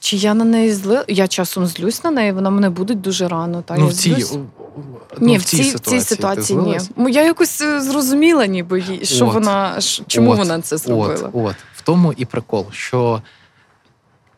[0.00, 1.04] Чи я на неї зли?
[1.08, 3.62] Я часом злюсь на неї, вона мене будуть дуже рано.
[3.62, 4.32] Та ну, я в цій, злюсь.
[4.32, 4.44] у- у-
[5.20, 6.78] Ні, ну, в цій, в цій ситуації ні.
[6.96, 9.34] Ну, Я якось е, зрозуміла, ніби їй, що От.
[9.34, 11.12] вона чому От, вона це зробила.
[11.14, 11.54] От, от.
[11.76, 13.22] В тому і прикол, що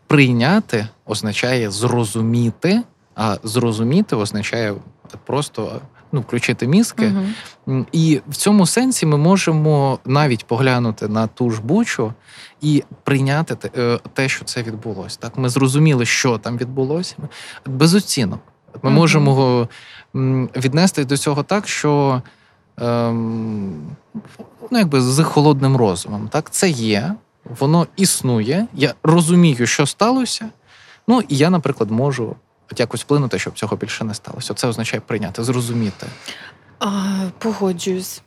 [0.06, 2.82] прийняти означає зрозуміти,
[3.14, 4.74] а зрозуміти означає
[5.26, 5.80] просто
[6.12, 7.12] ну, включити мізки.
[7.68, 12.12] М, І в цьому сенсі ми можемо навіть поглянути на ту ж бучу
[12.60, 15.18] і прийняти те, е, те, що це відбулося.
[15.20, 17.16] Так, ми зрозуміли, що там відбулося.
[17.66, 18.40] Без оцінок.
[18.82, 18.94] Ми Мгм.
[18.94, 19.68] можемо
[20.56, 22.22] віднести до цього так, що
[22.78, 23.96] ем,
[24.70, 26.28] ну, якби з холодним розумом.
[26.28, 27.14] Так, це є,
[27.60, 28.66] воно існує.
[28.74, 30.48] Я розумію, що сталося.
[31.08, 32.36] Ну і я, наприклад, можу.
[32.72, 34.54] От якось вплинути, щоб цього більше не сталося.
[34.54, 36.06] Це означає прийняти, зрозуміти.
[36.78, 36.88] А,
[37.38, 38.22] погоджуюсь.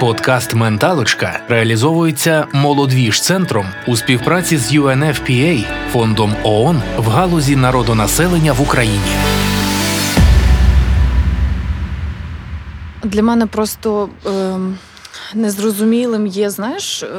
[0.00, 8.60] Подкаст Менталочка реалізовується молодвіж центром у співпраці з UNFPA, фондом ООН в галузі народонаселення в
[8.60, 9.10] Україні.
[13.04, 14.56] Для мене просто е,
[15.34, 17.10] незрозумілим є, знаєш, ем,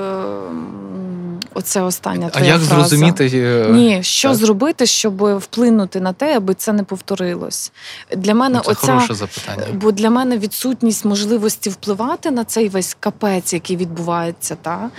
[1.53, 2.75] оце остання А як фраза.
[2.75, 3.31] зрозуміти?
[3.33, 4.37] е, Ні, що так?
[4.37, 7.71] зробити, щоб вплинути на те, аби це не повторилось?
[8.17, 9.63] Для мене Ну, це оця хороше запитання.
[9.73, 14.89] Бо для мене відсутність можливості впливати на цей весь капець, який відбувається, та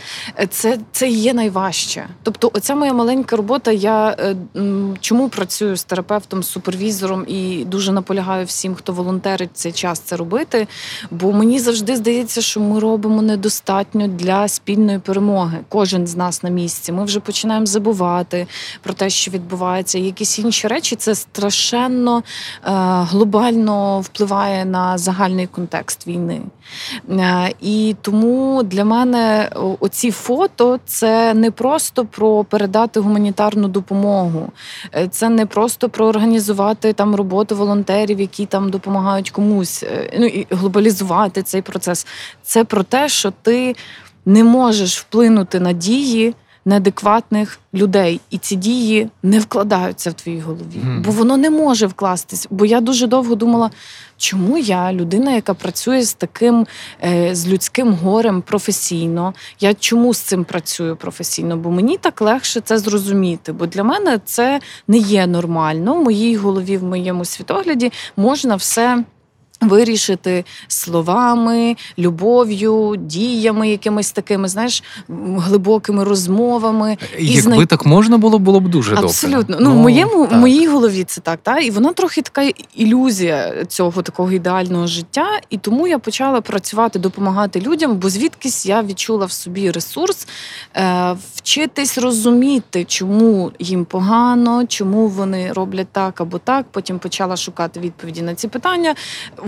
[0.51, 2.07] це, це є найважче.
[2.23, 3.73] Тобто, оця моя маленька робота.
[3.73, 4.37] Я е,
[5.01, 9.99] чому працюю з терапевтом, з супервізором і дуже наполягаю всім, хто волонтерить в цей час
[10.01, 10.67] це робити.
[11.11, 15.59] Бо мені завжди здається, що ми робимо недостатньо для спільної перемоги.
[15.69, 16.93] Кожен з нас на місці.
[16.93, 18.47] Ми вже починаємо забувати
[18.83, 19.99] про те, що відбувається.
[19.99, 22.23] Якісь інші речі це страшенно е,
[23.11, 26.41] глобально впливає на загальний контекст війни.
[27.11, 29.51] Е, І тому для мене
[29.81, 34.53] оці фото це не просто про передати гуманітарну допомогу,
[34.95, 39.85] Е, це не просто про організувати там роботу волонтерів, які там допомагають комусь,
[40.19, 42.07] ну і глобалізувати цей процес.
[42.43, 43.77] Це про те, що ти
[44.27, 50.79] не можеш вплинути на дії неадекватних людей, і ці дії не вкладаються в твоїй голові,
[50.83, 51.03] Мгм.
[51.03, 52.47] бо воно не може вкластись.
[52.51, 53.71] Бо я дуже довго думала,
[54.17, 56.67] чому я, людина, яка працює з таким
[57.05, 61.57] е, з людським горем професійно, я чому з цим працюю професійно?
[61.57, 63.53] Бо мені так легше це зрозуміти.
[63.53, 65.95] Бо для мене це не є нормально.
[65.95, 69.05] В моїй голові, в моєму світогляді можна все.
[69.63, 74.83] Вирішити словами, любов'ю, діями, якимись такими, знаєш,
[75.37, 76.97] глибокими розмовами.
[77.19, 79.05] і Якби знай- так можна було, було б дуже добре.
[79.05, 79.57] Абсолютно.
[79.61, 80.39] Ну, в моєму в так.
[80.39, 85.27] моїй голові це так, та і вона трохи така ілюзія цього такого ідеального життя.
[85.51, 90.27] І тому я почала працювати, допомагати людям, бо звідкись я відчула в собі ресурс
[90.77, 96.67] е, вчитись розуміти, чому їм погано, чому вони роблять так або так.
[96.71, 98.95] Потім почала шукати відповіді на ці питання.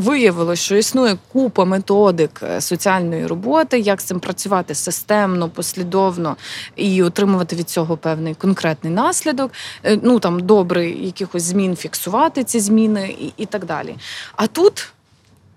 [0.04, 6.36] Виявилось, що існує купа методик е, соціальної роботи, як з цим працювати системно, послідовно
[6.76, 9.52] і отримувати від цього певний конкретний наслідок.
[9.84, 13.96] Е, Ну там добре, якихось змін фіксувати ці зміни і, і так далі.
[14.36, 14.92] А тут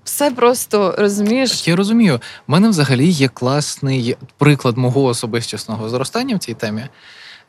[0.04, 1.68] все просто розумієш.
[1.68, 2.20] Я розумію.
[2.48, 6.84] У мене взагалі є класний приклад мого особистісного зростання в цій темі.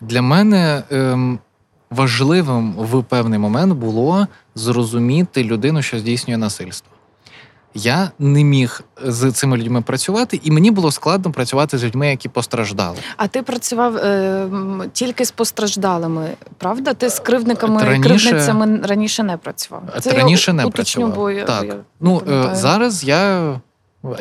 [0.00, 1.38] Для мене ем,
[1.90, 6.92] важливим в певний момент було зрозуміти людину, що здійснює насильство.
[7.74, 12.29] Я не міг з цими людьми працювати, і мені було складно працювати з людьми, які
[12.29, 12.96] постраждали.
[13.16, 14.48] А ти працював е,
[14.92, 16.94] тільки з постраждалими, правда?
[16.94, 19.83] Ти з кривдниками Раніше- кривдницями раніше не працював.
[20.01, 21.14] Це ти я не уточню, працював.
[21.14, 21.64] бо я- так.
[21.64, 23.61] я ну е, зараз я.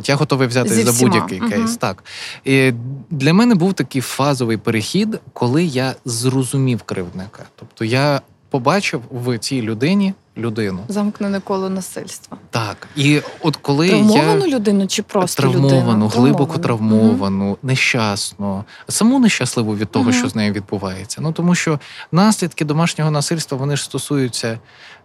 [0.03, 1.49] Я готовий взятись Зі за будь-який Мгм.
[1.49, 1.77] кейс.
[1.77, 2.03] Так
[2.45, 2.73] і
[3.09, 7.43] для мене був такий фазовий перехід, коли я зрозумів кривдника.
[7.55, 10.79] Тобто я побачив в цій людині людину.
[10.87, 12.37] Замкнене коло насильства.
[12.49, 16.07] Так, і от коли Травмовану я людину чи просто травмовану, людину?
[16.07, 16.99] глибоко Травмовану.
[17.09, 20.13] Травмовану, нещасну, саму нещасливу від того, Мгм.
[20.13, 21.21] що з нею відбувається.
[21.21, 21.79] Ну тому що
[22.11, 24.59] наслідки домашнього насильства вони ж стосуються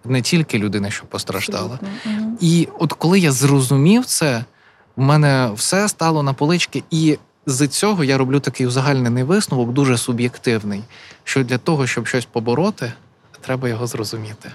[0.05, 1.79] не тільки людини, що постраждала.
[2.41, 4.45] І от коли я зрозумів це,
[4.97, 9.99] в мене все стало на полички, і з цього я роблю такий узагальнений висновок, дуже
[9.99, 10.81] суб'єктивний,
[11.25, 12.93] що для того, щоб щось побороти,
[13.41, 14.51] треба його зрозуміти.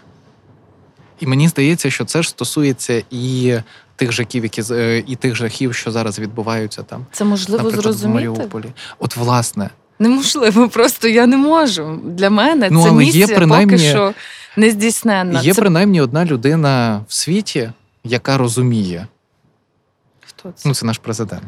[1.20, 3.56] І мені здається, що це ж стосується і
[3.96, 7.06] тих жахів, які з- і тих жахів, що зараз відбуваються там.
[7.12, 8.08] Це можливо наприклад, в.
[8.08, 8.66] Маріуполі.
[9.00, 9.70] От власне,
[10.00, 12.00] Неможливо, просто я не можу.
[12.04, 14.14] Для мене Ну, це але є принаймні- поки що
[14.58, 15.42] не здійсненна.
[15.42, 15.62] є це...
[15.62, 17.72] принаймні одна людина в світі,
[18.04, 19.08] яка розуміє.
[20.40, 20.70] Хто це?
[20.70, 21.44] Ну, це наш президент.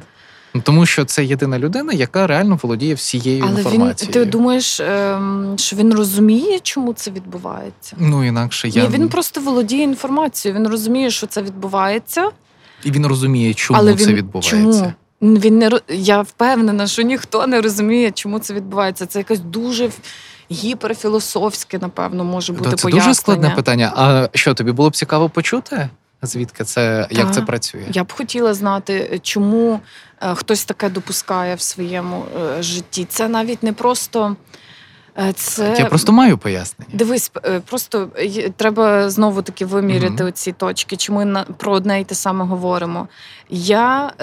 [0.54, 4.14] Ну, Тому що це єдина людина, яка реально володіє всією Але інформацією.
[4.14, 7.96] ти думаєш, ем, що він розуміє, чому це відбувається?
[8.00, 10.60] Ну інакше я Ні, він просто володіє інформацією.
[10.60, 12.30] Він розуміє, що це відбувається,
[12.84, 14.94] і він розуміє, чому але це він відбувається.
[15.22, 15.40] чому?
[15.40, 19.06] Він не я впевнена, що ніхто не розуміє, чому це відбувається.
[19.06, 19.90] Це якась дуже
[20.52, 23.06] гіперфілософське, напевно, може бути Да, це пояснення.
[23.06, 23.94] дуже складне питання.
[23.96, 25.90] А що тобі було б цікаво почути?
[26.22, 27.86] Звідки це як це працює?
[27.92, 29.80] Я б хотіла знати, чому
[30.22, 32.26] е, хтось таке допускає в своєму
[32.58, 33.06] е, житті.
[33.10, 34.36] Це навіть не просто
[35.18, 36.92] е, це Я просто маю пояснення.
[36.94, 37.32] Дивись,
[37.66, 38.10] просто
[38.58, 40.28] треба знову таки виміряти Мгм.
[40.28, 43.08] оці точки, чи ми про одне й те саме говоримо.
[43.50, 44.14] Я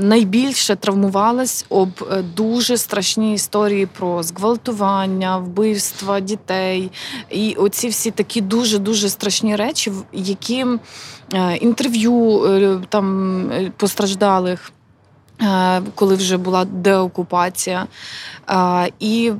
[0.00, 6.90] найбільше травмувалась об е, дуже страшні історії про зґвалтування, вбивства дітей
[7.30, 10.66] і оці всі такі дуже дуже страшні речі, які
[11.34, 14.72] е, інтерв'ю е, там постраждалих.
[15.94, 17.86] Коли вже була деокупація.
[19.00, 19.32] І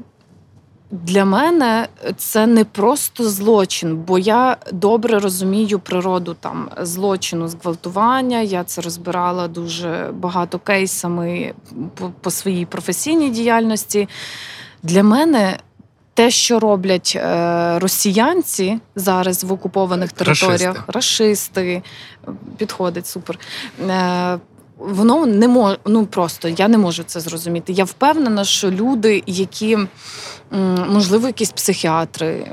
[0.91, 8.41] для мене це не просто злочин, бо я добре розумію природу там злочину зґвалтування.
[8.41, 11.55] Я це розбирала дуже багато кейсами
[11.95, 14.09] по, по своїй професійній діяльності.
[14.83, 15.59] Для мене
[16.15, 21.83] те, що роблять е, росіянці зараз в окупованих територіях, рашисти,
[22.57, 23.39] підходить супер.
[23.89, 24.39] Е,
[24.81, 27.73] Воно не може, ну просто я не можу це зрозуміти.
[27.73, 29.79] Я впевнена, що люди, які
[30.89, 32.47] можливо, якісь психіатри,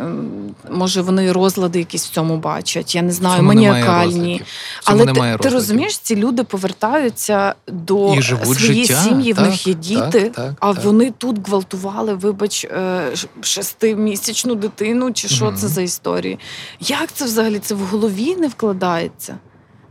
[0.71, 2.95] може вони розлади якісь в цьому бачать.
[2.95, 4.41] Я не знаю, маніакальні.
[4.85, 9.73] Але ти, ти розумієш, ці люди повертаються до І своєї життя, сім'ї, в них є
[9.73, 10.83] діти, так, так, а так.
[10.83, 15.55] вони тут гвалтували, вибач, е, шестимісячну дитину, чи що Мгм.
[15.55, 16.39] це за історії?
[16.79, 19.37] Як це взагалі це в голові не вкладається?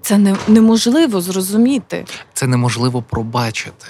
[0.02, 2.04] Це не, неможливо зрозуміти.
[2.34, 3.86] Це неможливо пробачити.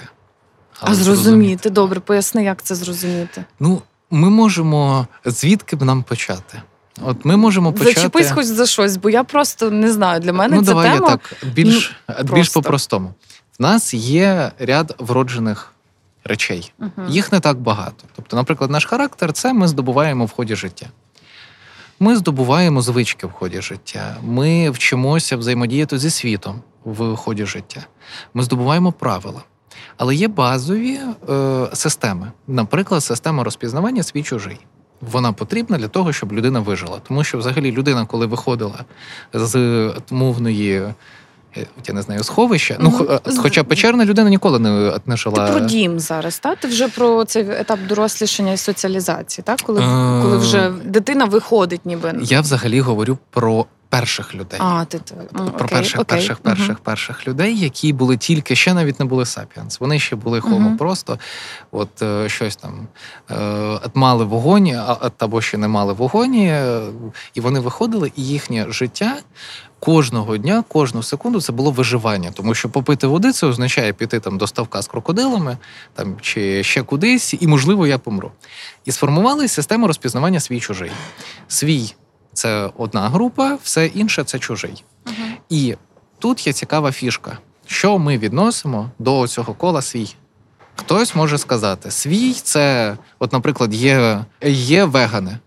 [0.79, 3.45] А Але зрозуміти, добре, поясни, як це зрозуміти.
[3.59, 6.61] Ну, ми можемо звідки б нам почати?
[7.01, 7.93] От ми можемо почати.
[7.93, 10.19] Зачепись хоч за щось, бо я просто не знаю.
[10.19, 13.13] Для мене ну, ця давай тема я так більш, більш по-простому.
[13.59, 15.73] В нас є ряд вроджених
[16.23, 16.73] речей.
[16.79, 17.07] Мгм.
[17.09, 18.03] Їх не так багато.
[18.15, 20.87] Тобто, наприклад, наш характер це ми здобуваємо в ході життя.
[21.99, 24.17] Ми здобуваємо звички в ході життя.
[24.23, 27.85] Ми вчимося взаємодіяти зі світом в ході життя.
[28.33, 29.43] Ми здобуваємо правила.
[29.97, 34.57] Але є базові е, системи, наприклад, система розпізнавання свій чужий.
[35.01, 36.99] Вона потрібна для того, щоб людина вижила.
[37.07, 38.85] Тому що, взагалі, людина, коли виходила
[39.33, 39.55] з
[40.11, 40.73] мовної,
[41.57, 43.07] е, я не знаю, сховища, ну, Мгм.
[43.27, 44.69] е, хоча печерна людина ніколи не,
[45.05, 45.47] не Ти жила.
[45.51, 46.59] про дім зараз, так?
[46.59, 49.61] Ти вже про цей етап дорослішання і соціалізації, так?
[49.61, 52.13] Коли, Е, коли вже дитина виходить, ніби.
[52.21, 53.65] Я взагалі говорю про
[53.99, 54.59] перших людей.
[54.63, 55.15] А, ти, ти.
[55.33, 56.17] про окей, перших, окей.
[56.17, 59.79] перших, перших, перших людей, які були тільки ще навіть не були сапіенс.
[59.79, 60.77] Вони ще були хомо Мгм.
[60.77, 61.19] просто,
[61.71, 62.87] от е, щось там
[63.31, 66.81] е, мали вогонь, а, або ще не мали вогонь, е,
[67.33, 69.17] і вони виходили, і їхнє життя.
[69.79, 74.37] Кожного дня, кожну секунду це було виживання, тому що попити води це означає піти там
[74.37, 75.57] до ставка з крокодилами,
[75.93, 78.31] там чи ще кудись, і можливо я помру.
[78.85, 80.91] І сформували систему розпізнавання свій чужий.
[81.47, 81.93] Свій
[82.37, 84.83] це одна група, все інше це чужий.
[85.05, 85.15] Угу.
[85.49, 85.75] І
[86.19, 90.15] тут є цікава фішка, що ми відносимо до цього кола свій.
[90.79, 95.37] Хтось може сказати, свій це, от, наприклад, є, є вегани,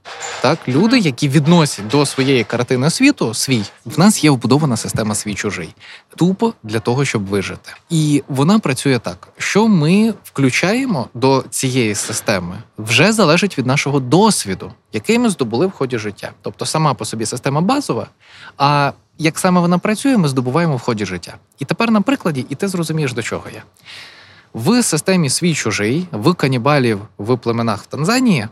[0.42, 3.62] так, люди, які відносять до своєї картини світу свій.
[3.84, 5.74] В нас є вбудована система свій чужий,
[6.16, 7.72] тупо для того, щоб вижити.
[7.90, 14.72] І вона працює так, що ми включаємо до цієї системи, вже залежить від нашого досвіду,
[14.92, 16.32] який ми здобули в ході життя.
[16.42, 18.06] Тобто сама по собі система базова,
[18.58, 21.34] а як саме вона працює, ми здобуваємо в ході життя.
[21.58, 23.62] І тепер на прикладі, і ти зрозумієш, до чого я.
[24.54, 28.48] В системі свій чужий, в канібалів в племенах в Танзанії,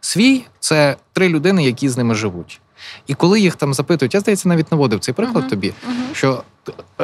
[0.00, 2.60] свій це три людини, які з ними живуть.
[3.06, 5.50] І коли їх там запитують, я здається, навіть наводив цей приклад Мгм.
[5.50, 5.96] тобі, Мгм.
[6.12, 6.42] що,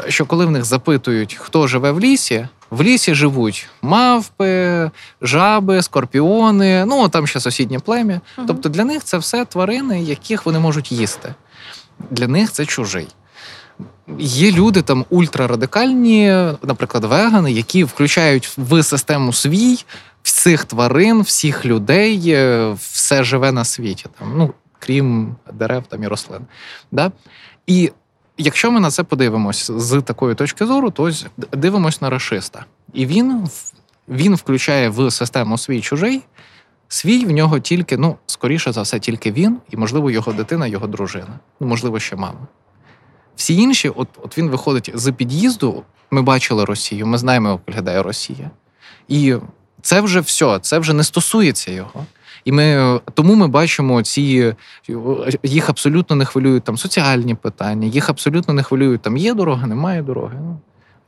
[0.08, 4.90] що коли в них запитують, хто живе в лісі, в лісі живуть мавпи,
[5.22, 8.20] жаби, скорпіони, ну там ще сусіднє плем'я.
[8.36, 8.46] Мгм.
[8.46, 11.34] Тобто для них це все тварини, яких вони можуть їсти.
[12.10, 13.08] Для них це чужий.
[14.18, 16.26] Є люди там ультрарадикальні,
[16.62, 19.84] наприклад, вегани, які включають в систему свій
[20.22, 24.06] всіх тварин, всіх людей, е, все живе на світі.
[24.18, 26.40] Там, ну, крім дерев там і рослин.
[26.92, 27.12] Да?
[27.66, 27.92] І
[28.38, 31.10] якщо ми на це подивимось з такої точки зору, то
[31.52, 32.64] дивимось на расиста.
[32.92, 33.48] І він
[34.08, 36.22] він включає в систему свій чужий.
[36.88, 40.86] Свій в нього тільки, ну, скоріше за все, тільки він, і, можливо, його дитина, його
[40.86, 42.38] дружина, ну, можливо, ще мама.
[43.36, 45.82] Всі інші, от от він виходить з під'їзду.
[46.10, 48.50] Ми бачили Росію, ми знаємо, як виглядає Росія.
[49.08, 49.34] І
[49.82, 52.06] це вже все, це вже не стосується його.
[52.44, 54.54] І ми тому ми бачимо ці
[55.42, 60.02] їх абсолютно не хвилюють там соціальні питання, їх абсолютно не хвилюють там є дорога, немає
[60.02, 60.38] дороги.
[60.40, 60.60] Ну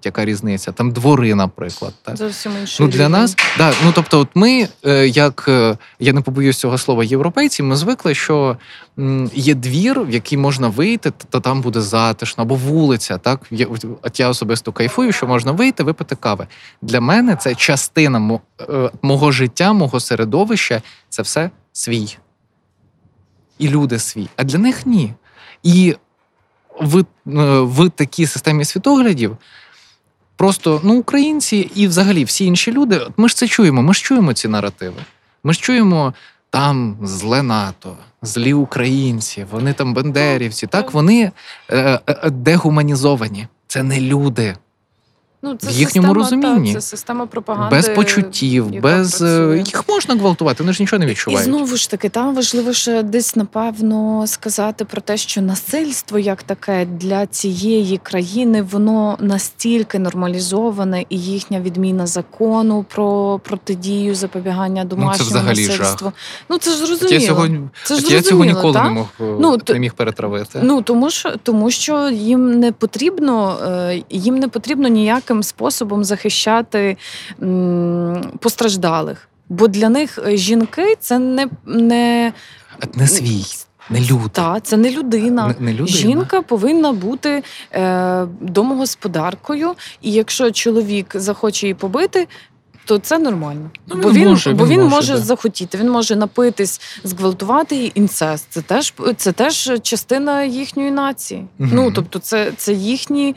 [0.06, 0.72] яка різниця?
[0.72, 1.92] Там двори, наприклад.
[2.02, 2.16] Так?
[2.16, 6.20] Зовсім інший Ну, для нас, да, ну тобто, от ми, е, як е, я не
[6.20, 8.56] побоюсь цього слова, європейці, ми звикли, що
[9.34, 13.18] є двір, в який можна вийти, то там буде затишно, або вулиця.
[13.18, 13.40] Так
[14.02, 16.46] От я особисто кайфую, що можна вийти, випити кави.
[16.82, 22.16] Для мене це частина е, мого життя, мого середовища це все свій.
[23.58, 24.28] І люди свій.
[24.36, 25.14] А для них ні.
[25.62, 25.96] І
[26.80, 27.04] в,
[27.62, 29.36] в такій системі світоглядів
[30.36, 34.32] Просто ну, українці і взагалі всі інші люди, ми ж це чуємо, ми ж чуємо
[34.32, 35.02] ці наративи.
[35.44, 36.14] Ми ж чуємо
[36.50, 40.66] там зле НАТО, злі українці, вони там бендерівці.
[40.66, 41.32] Так вони
[41.70, 43.46] е, е, дегуманізовані.
[43.66, 44.56] Це не люди.
[45.44, 47.76] Ну, це в їхньому система, розумінні та, це система пропаганди.
[47.76, 49.58] Без почуттів, без е, працює.
[49.58, 51.48] їх можна гвалтувати, вони ж нічого не відчувають.
[51.48, 56.42] І знову ж таки, там важливо ще десь напевно сказати про те, що насильство як
[56.42, 65.30] таке для цієї країни воно настільки нормалізоване, і їхня відміна закону про протидію запобігання домашнього
[65.34, 66.12] ну, насильству.
[66.48, 67.20] Ну це ж зрозуміло.
[67.20, 67.48] Я цього,
[67.84, 68.84] це ж я цього ніколи та?
[68.84, 70.60] не мог е, ну, не міг перетравити.
[70.62, 76.04] Ну тому що тому, що їм не потрібно, е, їм не потрібно ніяким будь способом
[76.04, 76.96] захищати
[78.40, 79.28] постраждалих.
[79.48, 82.32] Бо для них е, жінки це не не,
[82.94, 83.44] не свій.
[83.90, 84.28] Не люди.
[84.32, 85.48] Так, це не людина.
[85.48, 85.98] Не, не людина.
[85.98, 92.28] Жінка повинна бути е, домогосподаркою, і якщо чоловік захоче її побити,
[92.84, 93.70] то це нормально.
[93.86, 95.78] Ну, бо він може, бо він, він може, може захотіти.
[95.78, 98.46] Він може напитись, зґвалтувати її інцест.
[98.50, 101.46] Це теж це теж частина їхньої нації.
[101.58, 101.68] Угу.
[101.72, 103.36] Ну тобто, це, це їхні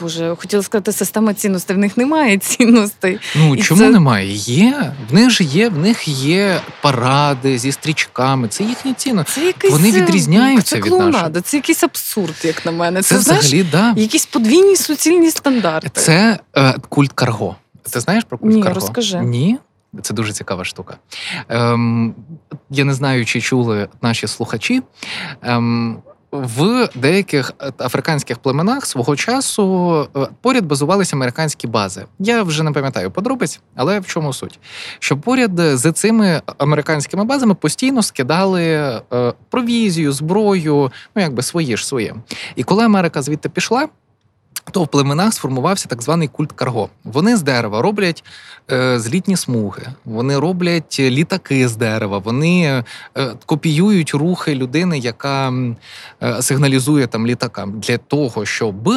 [0.00, 1.76] Боже, хотіла сказати, система цінностей.
[1.76, 3.18] В них немає цінностей.
[3.36, 3.90] Ну І чому це...
[3.90, 4.32] немає?
[4.32, 4.92] Є.
[5.10, 8.48] В них ж є, в них є паради зі стрічками.
[8.48, 9.32] Це їхні цінності.
[9.40, 11.42] Це якийсь, Вони е, відрізняються це від наших.
[11.44, 13.02] Це якийсь абсурд, як на мене.
[13.02, 14.00] Це, це взагалі, знаєш, да.
[14.00, 16.00] якісь подвійні суцільні стандарти.
[16.00, 17.56] Це е, культ Карго.
[17.90, 18.80] Ти знаєш про культ Ні, Карго?
[18.80, 19.20] розкажи.
[19.20, 19.58] Ні.
[20.02, 20.96] Це дуже цікава штука.
[21.48, 22.14] Ем,
[22.70, 24.82] Я не знаю, чи чули наші слухачі.
[25.42, 25.98] Ем,
[26.40, 32.04] в деяких е, африканських племенах свого часу е, поряд базувалися американські бази.
[32.18, 34.58] Я вже не пам'ятаю подробиць, але в чому суть?
[34.98, 39.02] Що поряд з цими американськими базами постійно скидали е,
[39.50, 42.14] провізію, зброю, ну якби свої ж своє.
[42.56, 43.88] І коли Америка звідти пішла
[44.70, 46.88] то в племенах сформувався так званий культ карго.
[47.04, 48.24] Вони з дерева роблять
[48.70, 52.84] е, злітні смуги, вони роблять літаки з дерева, вони
[53.16, 55.52] е, копіюють рухи людини, яка
[56.22, 58.88] е, сигналізує там літакам для того, щоб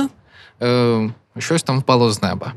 [0.61, 2.53] е, щось там впало з неба.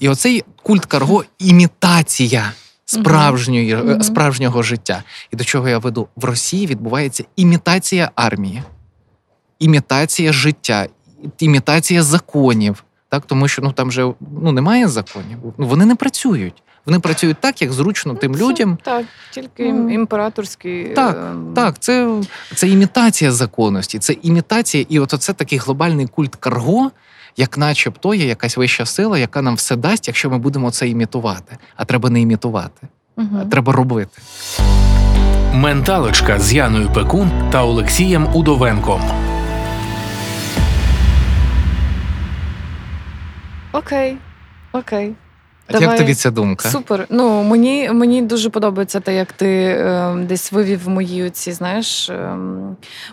[0.00, 2.52] І оцей культ карго імітація.
[2.84, 4.02] Справжньої uh-huh.
[4.02, 8.62] справжнього життя, і до чого я веду в Росії відбувається імітація армії,
[9.58, 10.86] імітація життя,
[11.38, 14.12] імітація законів, так тому що ну там же
[14.42, 15.38] ну немає законів.
[15.58, 16.62] Ну вони не працюють.
[16.86, 18.78] Вони працюють так, як зручно тим це, людям.
[18.82, 20.84] Так, тільки ну, імператорські.
[20.84, 21.52] Так, ем...
[21.54, 22.22] так, це
[22.54, 26.90] це імітація законності, це імітація, і от це такий глобальний культ карго,
[27.36, 31.58] як начебто є якась вища сила, яка нам все дасть, якщо ми будемо це імітувати.
[31.76, 33.38] А треба не імітувати, угу.
[33.40, 34.22] а треба робити.
[35.54, 39.31] Менталочка з Яною Пекун та Олексієм Удовенком.
[43.72, 44.16] Окей,
[44.72, 45.14] окей.
[45.66, 45.88] А Давай.
[45.88, 46.68] Як тобі ця думка?
[46.68, 47.06] Супер.
[47.10, 52.10] Ну мені мені дуже подобається те, як ти е, десь вивів мої оці, знаєш.
[52.10, 52.36] Е,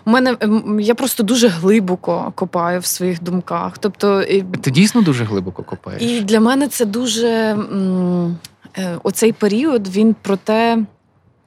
[0.04, 0.48] у мене е,
[0.80, 3.78] я просто дуже глибоко копаю в своїх думках.
[3.78, 4.22] Тобто,
[4.60, 6.02] Ти дійсно дуже глибоко копаєш?
[6.02, 8.38] І для мене це дуже м,
[8.78, 10.78] е, оцей період він про те.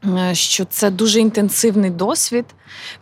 [0.05, 2.45] Е, що це дуже інтенсивний досвід,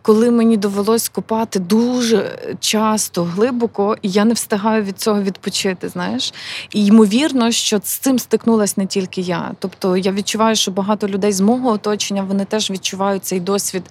[0.02, 5.88] коли мені довелось копати дуже часто глибоко, і я не встигаю від цього відпочити.
[5.88, 6.34] Знаєш,
[6.72, 9.52] і ймовірно, що з цим стикнулася не тільки я.
[9.58, 13.82] Тобто я відчуваю, що багато людей з мого оточення вони теж відчувають цей досвід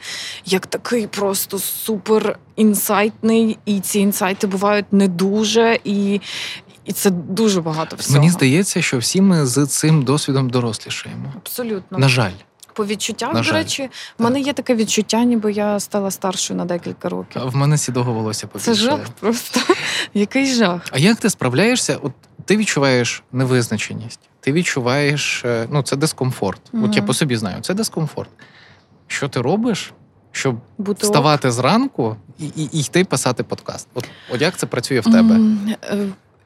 [0.45, 6.21] як такий просто супер інсайтний, і ці інсайти бувають не дуже і.
[6.85, 8.19] І це дуже багато всього.
[8.19, 11.33] Мені здається, що всі ми з цим досвідом дорослішаємо.
[11.37, 11.97] Абсолютно.
[11.97, 12.31] На жаль.
[12.73, 13.53] По відчуттях, На до жаль.
[13.53, 17.41] речі, в мене є таке відчуття, ніби я стала старшою на декілька років.
[17.45, 19.59] В мене сідого волосся Це жах просто.
[20.13, 20.81] Який жах.
[20.91, 21.97] А як ти справляєшся?
[22.01, 22.11] От
[22.45, 26.61] ти відчуваєш невизначеність, ти відчуваєш, е, ну це дискомфорт.
[26.73, 28.29] От я по собі знаю, це дискомфорт.
[29.07, 29.93] Що ти робиш,
[30.31, 33.87] щоб Бути вставати зранку і, і, і йти писати подкаст?
[33.93, 35.39] От, от як це працює в тебе?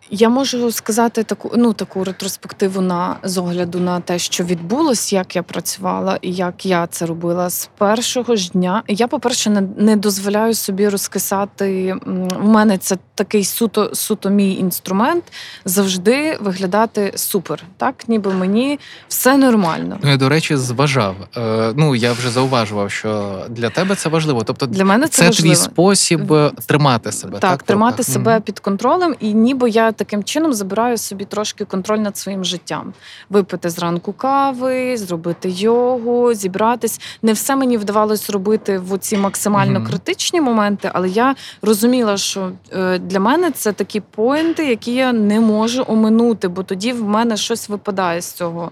[0.09, 5.35] Я можу сказати таку ну таку ретроспективу на з огляду на те, що відбулось, як
[5.35, 8.83] я працювала і як я це робила з першого ж дня.
[8.87, 11.95] Я, по-перше, не, не дозволяю собі розкисати.
[12.43, 15.23] У мене це такий суто суто мій інструмент
[15.65, 19.97] завжди виглядати супер, так ніби мені все нормально.
[20.03, 21.15] Ну, я, до речі, зважав.
[21.37, 24.43] Е, ну, я вже зауважував, що для тебе це важливо.
[24.43, 25.55] Тобто, Для мене це, це важливо.
[25.55, 27.39] твій спосіб е, тримати себе.
[27.39, 28.11] Так, Так, тримати трохи?
[28.11, 28.41] себе Мгм.
[28.41, 32.93] під контролем, і ніби я таким чином забираю собі трошки контроль над своїм життям.
[33.29, 37.01] Випити зранку кави, зробити йогу, зібратись.
[37.21, 39.89] Не все мені вдавалось робити в ці максимально Мгм.
[39.89, 45.39] критичні моменти, але я розуміла, що е, для мене це такі поінти, які я не
[45.39, 48.71] можу оминути, бо тоді в мене щось випадає з цього,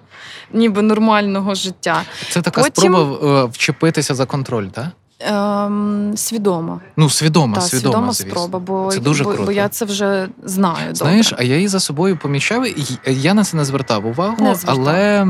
[0.53, 2.03] ніби нормального життя.
[2.30, 4.86] Це така Потім- спроба е, вчепитися за контроль, так?
[5.20, 6.82] Ем, свідомо.
[6.97, 8.32] Ну, свідома, Та, свідома, свідома звісно.
[8.32, 9.45] спроба, бо, Це дуже бо, круто.
[9.45, 10.95] бо я це вже знаю.
[10.95, 11.45] Знаєш, добре.
[11.45, 14.80] а я її за собою помічав, і я на це не звертав увагу, Не звертав.
[14.88, 15.28] але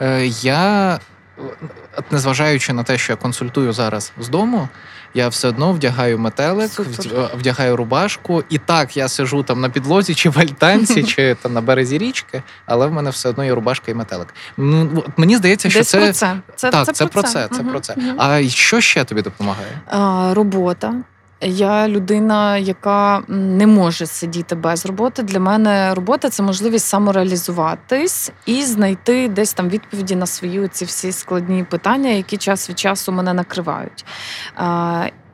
[0.00, 0.94] е, я,
[1.38, 1.42] е,
[2.10, 4.68] незважаючи на те, що я консультую зараз з дому,
[5.16, 7.30] я все одно вдягаю метелик, Супер.
[7.38, 11.60] вдягаю рубашку, і так я сижу там на підлозі, чи в альтанці, чи там на
[11.60, 14.34] березі річки, але в мене все одно є рубашка і метелик.
[14.56, 15.98] Ну, мені здається, що Десь це.
[15.98, 16.36] про це.
[16.56, 17.96] це так, це, це про це, це про це.
[18.18, 19.80] А що ще тобі допомагає?
[19.86, 20.94] А, робота.
[21.40, 25.22] Я людина, яка не може сидіти без роботи.
[25.22, 31.12] Для мене робота це можливість самореалізуватись і знайти десь там відповіді на свої ці всі
[31.12, 34.04] складні питання, які час від часу мене накривають.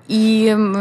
[0.09, 0.35] І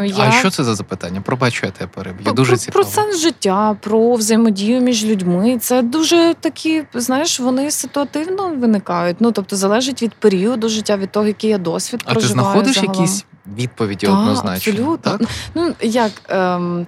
[0.03, 0.15] я...
[0.27, 1.21] А що це за запитання?
[1.21, 2.23] Пробачу, я тебе переб'ю.
[2.23, 2.83] Про- Дуже цікаво.
[2.83, 5.57] про сенс життя, про взаємодію між людьми.
[5.59, 9.17] Це дуже такі, знаєш, вони ситуативно виникають.
[9.19, 12.33] Ну тобто залежить від періоду життя, від того, який я досвід А ти проживаю.
[12.33, 12.95] знаходиш загалом.
[13.01, 13.25] якісь
[13.57, 14.71] відповіді Так, однозначно?
[14.71, 15.17] абсолютно.
[15.17, 15.21] Так?
[15.55, 16.87] Ну як ем,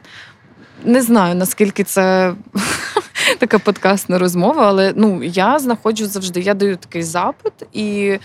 [0.86, 2.34] не знаю наскільки це
[3.40, 6.40] така подкастна розмова, але ну я знаходжу завжди.
[6.40, 8.18] Я даю такий запит, і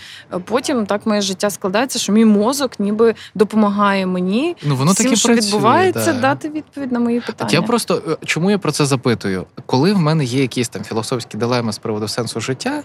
[0.45, 5.27] потім так моє життя складається, що мій мозок ніби допомагає мені Ну, воно всім, що
[5.29, 6.19] працює, відбувається, да.
[6.19, 7.49] дати відповідь на мої питання.
[7.53, 9.45] Я просто е, чому я про це запитую?
[9.65, 12.83] Коли в мене є якісь там філософські дилеми з приводу сенсу життя,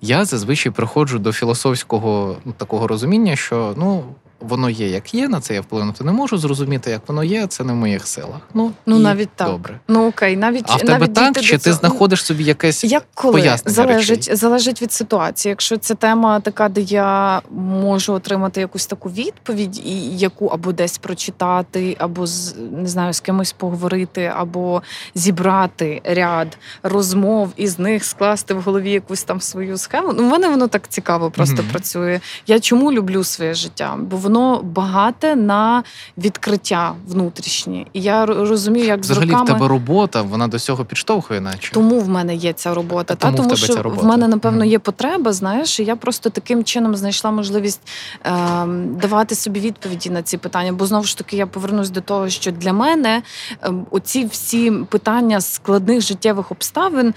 [0.00, 4.04] я зазвичай приходжу до філософського ну, такого розуміння, що ну.
[4.48, 7.64] Воно є, як є, на це я вплинути не можу зрозуміти, як воно є, це
[7.64, 8.40] не в моїх силах.
[8.54, 9.48] Ну, Ну, і навіть так.
[9.48, 9.80] Добре.
[9.88, 13.04] Ну окей, навіть А в тебе навіть так, чи ти цього- знаходиш собі якесь Як
[13.14, 14.36] коли пояснення залежить, речей?
[14.36, 15.50] залежить від ситуації.
[15.50, 20.98] Якщо це тема така, де я можу отримати якусь таку відповідь, і яку або десь
[20.98, 24.82] прочитати, або з не знаю, з кимось поговорити, або
[25.14, 30.12] зібрати ряд розмов і з них скласти в голові якусь там свою схему.
[30.16, 31.70] Ну, в мене воно так цікаво просто Мгм.
[31.70, 32.20] працює.
[32.46, 33.96] Я чому люблю своє життя?
[33.98, 34.31] Бо воно
[34.62, 35.82] багате на
[36.18, 37.86] відкриття внутрішні.
[37.92, 39.44] І я розумію, як Взагалі з роками...
[39.50, 41.72] в тебе робота, вона до цього підштовхує, наче.
[41.72, 43.14] Тому в мене є ця робота.
[43.14, 44.02] А Та тому в тебе що ця робота.
[44.02, 45.32] в мене напевно є потреба.
[45.32, 47.80] Знаєш, і я просто таким чином знайшла можливість
[48.24, 50.72] ем, давати собі відповіді на ці питання.
[50.72, 53.22] Бо знову ж таки я повернусь до того, що для мене
[53.62, 57.14] ем, оці всі питання складних життєвих обставин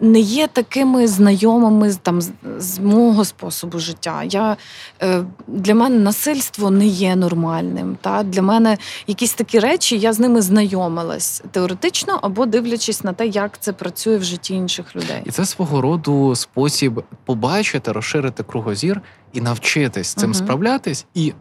[0.00, 4.22] не є такими знайомими там з, з мого способу життя.
[4.24, 4.56] Я
[5.02, 5.98] е, для мене
[6.38, 7.96] насильство не є нормальним.
[8.00, 13.26] Та для мене якісь такі речі, я з ними знайомилась теоретично або дивлячись на те,
[13.26, 15.22] як це працює в житті інших людей.
[15.24, 19.00] І це свого роду спосіб побачити, розширити кругозір
[19.32, 20.34] і навчитись цим Мгм.
[20.34, 21.32] справлятись, і,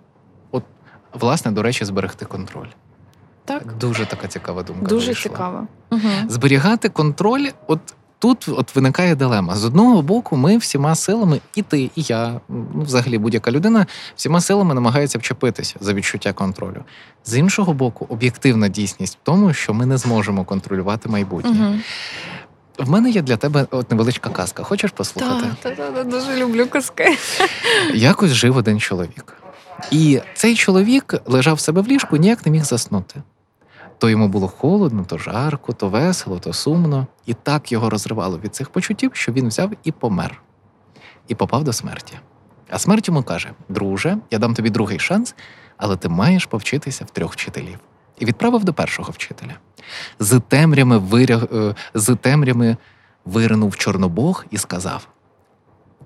[0.51, 0.63] от,
[1.13, 2.67] власне, до речі, зберегти контроль.
[3.45, 4.85] Так, Дуже така цікава думка.
[4.85, 5.31] дуже вийшла.
[5.31, 5.67] цікаво.
[5.91, 6.01] Угу.
[6.29, 7.79] Зберігати контроль, от
[8.19, 9.55] тут от виникає дилема.
[9.55, 14.41] З одного боку, ми всіма силами, і ти, і я, ну, взагалі будь-яка людина, всіма
[14.41, 16.83] силами намагається вчепитися за відчуття контролю.
[17.25, 21.67] З іншого боку, об'єктивна дійсність в тому, що ми не зможемо контролювати майбутнє.
[21.67, 21.79] Угу.
[22.77, 24.63] В мене є для тебе от невеличка казка.
[24.63, 25.47] Хочеш послухати?
[25.61, 27.17] Так, так, так, дуже люблю казки.
[27.93, 29.33] Якось жив один чоловік.
[29.91, 33.21] І цей чоловік лежав в себе в ліжку, ніяк не міг заснути.
[33.97, 37.07] То йому було холодно, то жарко, то весело, то сумно.
[37.25, 40.41] І так його розривало від цих почуттів, що він взяв і помер,
[41.27, 42.19] і попав до смерті.
[42.69, 45.35] А смерть йому каже: Друже, я дам тобі другий шанс,
[45.77, 47.79] але ти маєш повчитися в трьох вчителів.
[48.19, 49.53] І відправив до першого вчителя.
[50.19, 51.43] З темрями, виряг...
[51.53, 52.77] е, з темрями
[53.25, 55.07] виринув Чорнобог і сказав: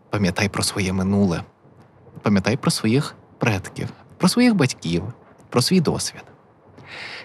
[0.10, 1.44] пам'ятай про своє минуле,
[2.22, 5.04] пам'ятай про своїх предків, про своїх батьків,
[5.50, 6.24] про свій досвід.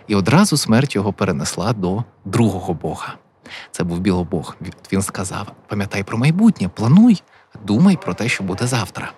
[0.07, 3.15] І одразу смерть його перенесла до другого Бога.
[3.71, 4.57] Це був білобог.
[4.93, 7.23] Він сказав: пам'ятай про майбутнє, плануй,
[7.65, 9.13] думай про те, що буде завтра.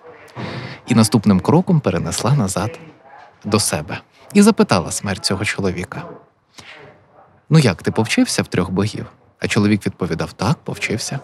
[0.87, 2.79] І наступним кроком перенесла назад
[3.45, 4.01] до себе
[4.35, 6.03] і запитала смерть цього чоловіка:
[7.51, 9.07] Ну як, ти повчився в трьох богів?
[9.41, 11.21] А чоловік відповідав: Так, повчився.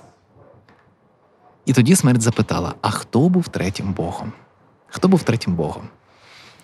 [1.67, 4.33] І тоді смерть запитала: А хто був третім богом?
[4.87, 5.89] Хто був третім богом?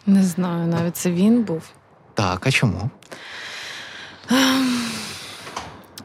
[0.07, 1.63] Не знаю, навіть це він був.
[2.21, 2.91] Так, а чому?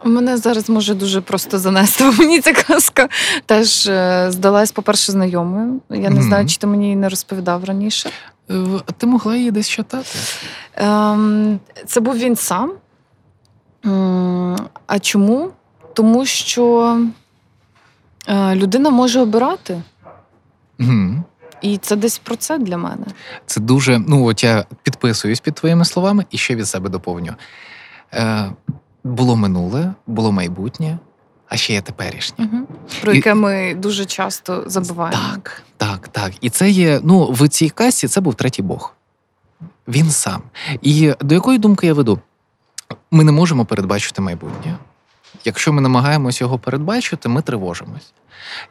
[0.03, 2.03] Мене зараз може дуже просто занести.
[2.03, 3.09] Мені ця казка
[3.45, 5.81] теж е, здалась, по-перше, знайомою.
[5.89, 8.09] Я не знаю, чи ти мені її не розповідав раніше.
[8.49, 8.53] Е,
[8.87, 10.09] А ти могла її десь читати?
[10.75, 12.71] Ем, Це був він сам.
[14.87, 15.51] А чому?
[15.93, 16.97] Тому що
[18.27, 19.81] е, людина може обирати.
[21.65, 23.05] І це десь про це для мене.
[23.45, 23.99] Це дуже.
[23.99, 27.33] Ну, от я підписуюсь під твоїми словами і ще від себе доповню.
[28.13, 28.51] Е,
[29.03, 30.97] було минуле, було майбутнє,
[31.49, 32.49] а ще є теперішнє.
[32.53, 32.67] Угу.
[33.01, 35.17] Про І- яке ми дуже часто забуваємо.
[35.31, 36.31] Так, так, так.
[36.41, 36.99] І це є.
[37.03, 38.93] Ну, в цій касті це був третій Бог.
[39.87, 40.41] Він сам.
[40.81, 42.19] І до якої думки я веду?
[43.11, 44.77] Ми не можемо передбачити майбутнє.
[45.45, 48.13] Якщо ми намагаємось його передбачити, ми тривожимось.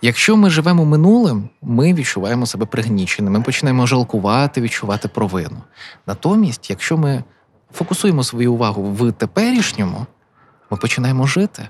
[0.03, 5.63] Якщо ми живемо минулим, ми відчуваємо себе пригніченими, ми починаємо жалкувати, відчувати провину.
[6.07, 7.25] Натомість, якщо ми
[7.73, 10.07] фокусуємо свою увагу в теперішньому,
[10.71, 11.69] ми починаємо жити,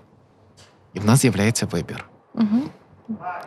[0.94, 2.04] і в нас з'являється вибір.
[2.34, 2.62] Угу.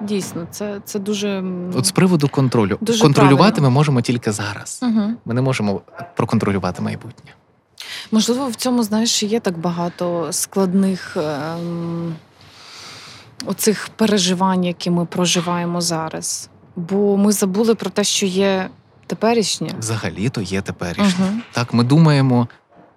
[0.02, 1.44] Дійсно, це, це дуже.
[1.76, 2.78] От з приводу контролю.
[2.82, 3.70] Дуже Контролювати правильно.
[3.70, 4.80] ми можемо тільки зараз.
[4.84, 5.14] Угу.
[5.26, 5.82] Ми не можемо
[6.16, 7.32] проконтролювати майбутнє.
[8.12, 12.16] Можливо, в цьому, знаєш, є так багато складних ем,
[13.46, 16.50] оцих переживань, які ми проживаємо зараз.
[16.76, 18.70] Бо ми забули про те, що є
[19.08, 19.70] теперішнє.
[19.80, 21.26] Взагалі-то є теперішнє.
[21.26, 21.40] Угу.
[21.52, 22.48] Так, ми думаємо,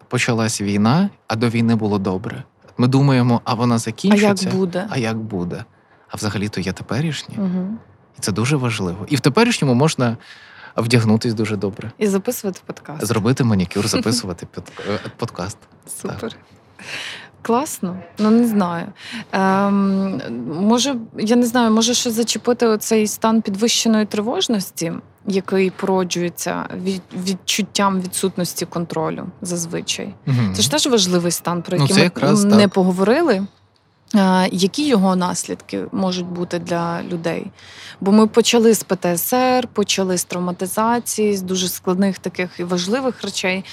[0.08, 2.44] почалась війна, а до війни було добре.
[2.78, 3.78] Ми думаємо, а вона
[4.44, 4.86] А як буде?
[4.90, 5.64] А як буде?
[6.08, 7.34] А взагалі-то є теперішнє.
[7.38, 7.78] Угу.
[8.18, 9.06] І це дуже важливо.
[9.08, 10.16] І в теперішньому можна
[10.76, 13.04] вдягнутись дуже добре, І записувати подкаст.
[13.06, 14.46] зробити манікюр, записувати
[14.88, 15.58] е, подкаст.
[16.02, 16.36] Супер.
[17.42, 18.86] Класно, ну не знаю.
[19.32, 24.92] Ем, може, я не знаю, може ще зачепити оцей стан підвищеної тривожності,
[25.26, 30.14] який породжується від відчуттям відсутності контролю зазвичай.
[30.26, 30.54] Мгм.
[30.54, 32.72] Це ж теж важливий стан, про Ну, який це ми якраз не так.
[32.72, 33.46] поговорили.
[34.52, 37.46] Які його наслідки можуть бути для людей?
[38.00, 43.64] Бо ми почали з ПТСР, почали з травматизації, з дуже складних таких і важливих речей.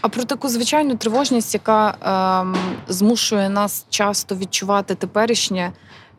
[0.00, 1.94] А про таку звичайну тривожність, яка
[2.42, 2.56] ем,
[2.88, 5.72] змушує нас часто відчувати теперішнє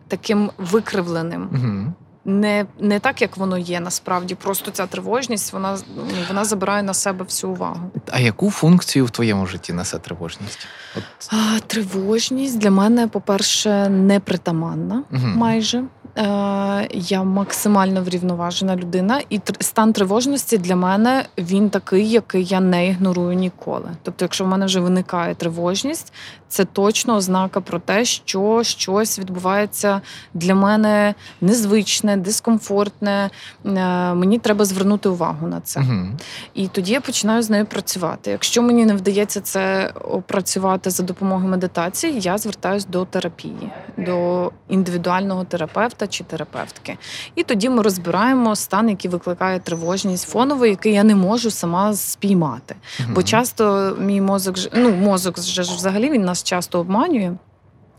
[0.08, 1.94] таким викривленим, Мгм.
[2.26, 4.36] Не, не так, як воно є насправді.
[4.36, 7.92] Просто ця тривожність вона, ну, вона забирає на себе всю увагу.
[8.12, 10.68] А яку функцію в твоєму житті несе тривожність?
[10.98, 15.28] От, А, Тривожність для мене, по-перше, непритаманна угу.
[15.28, 15.84] майже.
[16.18, 22.88] Е, Я максимально врівноважена людина, і стан тривожності для мене він такий, який я не
[22.88, 23.90] ігнорую ніколи.
[24.04, 26.14] Тобто, якщо в мене вже виникає тривожність,
[26.48, 30.02] це точно ознака про те, що щось відбувається
[30.34, 33.30] для мене незвичне, дискомфортне.
[33.66, 35.80] Е, Мені треба звернути увагу на це.
[35.80, 36.18] Мгм.
[36.54, 38.32] І тоді я починаю з нею працювати.
[38.32, 45.44] Якщо мені не вдається це опрацювати за допомогою медитації, я звертаюсь до терапії, до індивідуального
[45.44, 46.98] терапевта чи терапевтки.
[47.36, 52.76] І тоді ми розбираємо стан, який викликає тривожність фонову, який я не можу сама спіймати.
[53.10, 57.32] Бо часто мій мозок ну мозок ж взагалі він нас часто обманює.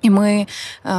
[0.03, 0.47] І ми
[0.87, 0.97] е,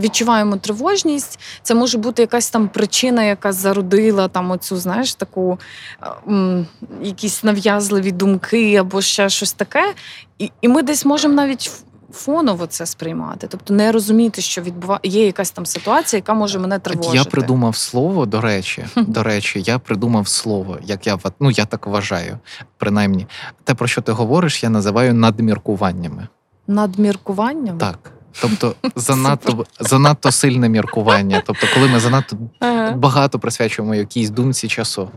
[0.00, 1.40] відчуваємо тривожність.
[1.62, 5.58] Це може бути якась там причина, яка зародила там оцю, знаєш, таку
[6.02, 6.66] е, м,
[7.02, 9.94] якісь нав'язливі думки або ще щось таке.
[10.38, 11.70] І, і ми десь можемо навіть
[12.12, 15.00] фоново це сприймати, тобто не розуміти, що відбува...
[15.02, 17.16] є якась там ситуація, яка може мене тривожити.
[17.16, 21.86] Я придумав слово, до речі, до речі, я придумав слово, як я ну я так
[21.86, 22.38] вважаю,
[22.78, 23.26] принаймні.
[23.64, 26.28] Те, про що ти говориш, я називаю надміркуваннями.
[26.66, 27.78] Надміркуванням.
[27.78, 28.12] Так.
[28.40, 31.42] Тобто занадто занадто сильне міркування.
[31.46, 32.92] Тобто, коли ми занадто Ага.
[32.92, 35.10] багато присвячуємо якійсь думці часу.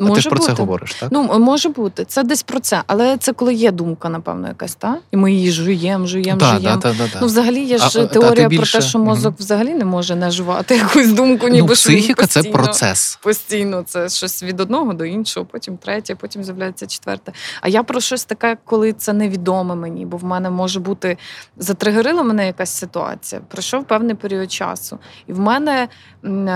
[0.00, 0.62] А ти Може ж про це бути.
[0.62, 1.08] говориш, так?
[1.12, 4.96] Ну, може бути, це десь про це, але це коли є думка, напевно, якась, та?
[5.10, 6.76] І ми її жуємо, жуємо, да, жуємо.
[6.76, 9.34] да, да, да, Ну, взагалі, є ж а, та теорія ти про те, що мозок
[9.38, 13.18] взагалі не може не жувати якусь думку, ніби ну, що він психіка це процес.
[13.22, 17.32] Постійно це щось від одного до іншого, потім третє, потім з'являється четверте.
[17.60, 21.16] А я про щось таке, коли це невідоме мені, бо в мене може бути
[21.56, 23.40] затригерила мене якась ситуація.
[23.48, 25.88] Пройшов певний період часу, і в мене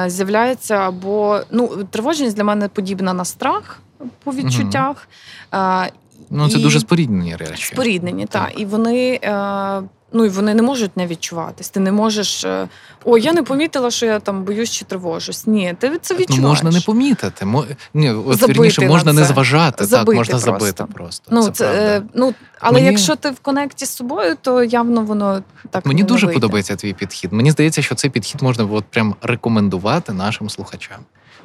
[0.07, 3.81] з'являється або ну тривожність для мене подібна на страх
[4.25, 5.09] по відчуттях.
[5.51, 5.87] А,
[6.31, 7.73] Ну, це і- дуже споріднені речі.
[7.75, 8.49] Споріднені, так.
[8.49, 8.61] Так.
[8.61, 9.21] І вони.
[9.25, 9.83] Е,
[10.15, 11.69] Ну і вони не можуть не відчуватись.
[11.69, 12.45] Ти не можеш.
[12.45, 12.69] е,
[13.05, 15.47] О, я не помітила, що я там боюсь чи тривожусь.
[15.47, 17.45] Ні, ти це Ну, можна не помітити.
[17.45, 17.65] Мо...
[17.95, 20.51] Ні, от, Забити вірніше, на можна не зважати, Забити так, можна просто.
[20.67, 21.29] забити просто.
[21.31, 25.03] Ну, це, це, е, ну, але Мені- якщо ти в конекті з собою, то явно
[25.03, 26.41] воно так Мені не дуже вийде.
[26.41, 27.33] подобається твій підхід.
[27.33, 30.99] Мені здається, що цей підхід можна от прям рекомендувати нашим слухачам.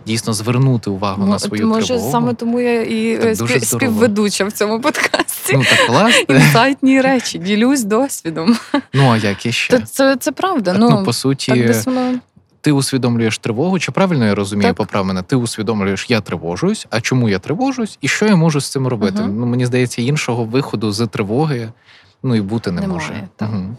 [0.08, 2.12] Дійсно, звернути увагу Мо- на свою Може, тривогу.
[2.12, 5.54] саме тому я і Так е, спів- співведуча в цьому подкасті.
[5.54, 6.36] Ну так класно.
[6.36, 8.58] Інсайтні речі, ділюсь досвідом.
[8.94, 9.80] Ну а як іще?
[9.80, 10.76] То це, це правда.
[10.80, 12.14] Ну, Ну, по суті, так десь воно
[12.62, 14.76] ти усвідомлюєш тривогу, чи правильно я розумію, Так.
[14.78, 18.70] поправ мене, ти усвідомлюєш, я тривожусь, а чому я тривожусь, і що я можу з
[18.72, 19.22] цим робити?
[19.22, 19.40] Мгм.
[19.40, 21.70] Ну мені здається, іншого виходу з тривоги
[22.24, 23.28] ну і бути не Немає, може.
[23.36, 23.50] так.
[23.50, 23.78] Мгм.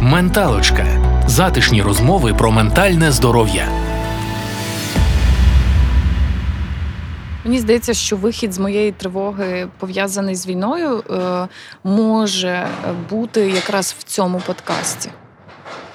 [0.00, 0.86] Менталочка.
[1.26, 3.68] Затишні розмови про ментальне здоров'я.
[7.44, 11.48] Мені здається, що вихід з моєї тривоги пов'язаний з війною е,
[11.84, 12.68] може
[13.10, 15.10] бути якраз в цьому подкасті.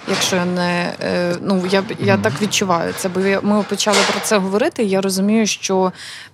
[0.09, 4.37] Якщо я не е, ну я я так відчуваю це, бо ми почали про це
[4.37, 4.83] говорити.
[4.83, 5.91] і Я розумію, що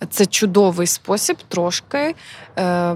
[0.10, 2.16] це чудовий спосіб трошки
[2.58, 2.96] е,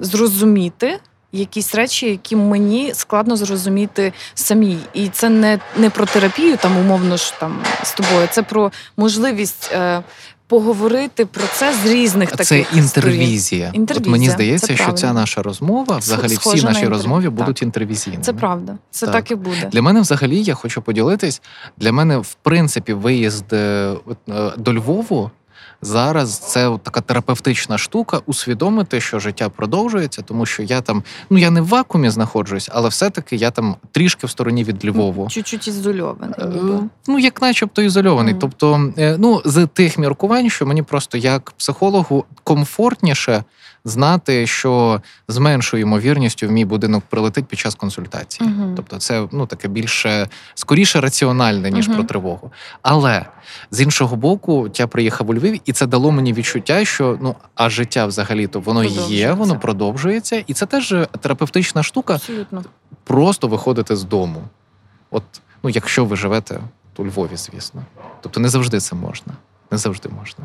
[0.00, 0.98] зрозуміти.
[1.32, 7.16] Якісь речі, які мені складно зрозуміти самій, і це не, не про терапію, там умовно
[7.16, 8.28] ж там з тобою.
[8.30, 10.02] Це про можливість е,
[10.48, 13.70] поговорити про це з різних таких Це інтервізія.
[13.74, 14.06] інтервізія.
[14.06, 14.98] От мені здається, це що правильно.
[14.98, 17.32] ця наша розмова, взагалі Схоже всі на наші інтерв'ю, розмови так.
[17.32, 18.22] будуть інтервізійними.
[18.22, 19.30] Це правда, це так, Так.
[19.30, 19.68] і буде.
[19.72, 21.42] Для мене взагалі я хочу поділитись.
[21.76, 23.94] Для мене, в принципі, виїзд е,
[24.28, 25.30] е, до Львову
[25.82, 28.20] зараз це така терапевтична штука.
[28.26, 32.88] Усвідомити, що життя продовжується, тому що я там, ну я не в вакуумі знаходжусь, але
[32.88, 35.28] все-таки я там трішки в стороні від Львову.
[35.30, 36.34] Чуть-чуть ізольований.
[36.38, 36.80] Е.
[37.08, 38.34] Ну, як начебто ізольований.
[38.34, 38.38] Mm.
[38.38, 43.44] Тобто, е, ну, з тих міркувань, що мені просто як психологу комфортніше
[43.84, 48.48] знати, що з меншою ймовірністю в мій будинок прилетить під час консультації.
[48.48, 48.72] Мгм.
[48.76, 51.96] Тобто, це ну таке більше скоріше раціональне, ніж Мгм.
[51.96, 52.52] про тривогу.
[52.82, 53.26] Але
[53.70, 57.70] з іншого боку, я приїхав у Львів, і це дало мені відчуття, що ну а
[57.70, 62.64] життя взагалі-то воно є, воно продовжується, і це теж терапевтична штука Абсолютно.
[63.04, 64.42] просто виходити з дому.
[65.10, 65.22] От,
[65.62, 66.60] ну, якщо ви живете
[66.96, 67.82] у Львові, звісно.
[68.20, 69.32] Тобто не завжди це можна.
[69.70, 70.44] Не завжди можна.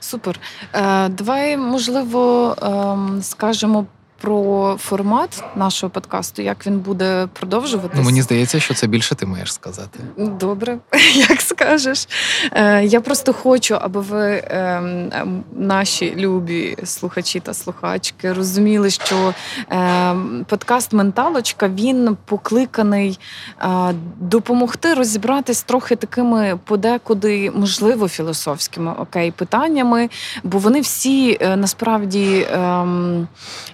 [0.00, 0.40] Супер.
[0.74, 3.86] Е, давай, можливо, ем, скажемо
[4.20, 7.98] про формат нашого подкасту, як він буде продовжуватись.
[7.98, 9.98] Ну, мені здається, що це більше ти маєш сказати.
[10.16, 10.78] Добре,
[11.14, 12.08] як скажеш.
[12.52, 19.34] Е, я просто хочу, аби ви, ем, ем, наші любі слухачі та слухачки, розуміли, що
[19.70, 23.18] ем, подкаст Менталочка він покликаний
[23.62, 30.08] е, допомогти розібратись трохи такими подекуди, можливо, філософськими окей, питаннями,
[30.42, 32.46] бо вони всі е, насправді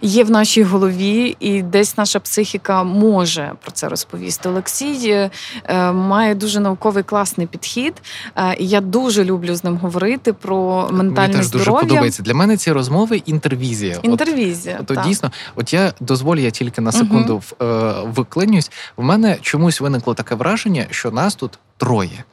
[0.03, 4.49] є в нашій голові, і десь наша психіка може про це розповісти.
[4.49, 8.03] Олексій е, має дуже науковий класний підхід.
[8.37, 12.23] е, І я дуже люблю з ним говорити про ментальне Мені теж дуже подобається.
[12.23, 13.99] Для мене ці розмови інтервізія.
[14.03, 14.77] Інтервізія.
[14.81, 15.05] От, то так.
[15.07, 18.71] дійсно, от я дозволю, я тільки на секунду в е, виклинюсь.
[18.97, 22.25] В мене чомусь виникло таке враження, що нас тут троє: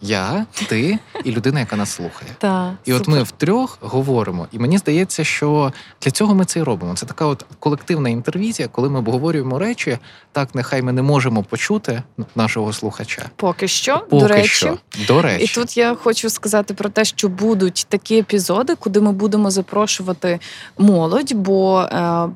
[0.00, 2.30] я, ти і людина, яка нас слухає.
[2.38, 5.72] Та, І от ми втрьох говоримо, і мені здається, що
[6.02, 6.94] для цього ми це і робимо.
[6.94, 9.98] Це така от колективна інтервізія, коли ми обговорюємо речі,
[10.32, 12.02] так нехай ми не можемо почути
[12.34, 13.22] нашого слухача.
[13.36, 14.48] поки що, Поки до речі.
[14.48, 14.78] що.
[15.06, 15.44] До речі.
[15.44, 20.40] І тут я хочу сказати про те, що будуть такі епізоди, куди ми будемо запрошувати
[20.78, 22.28] молодь, бо е,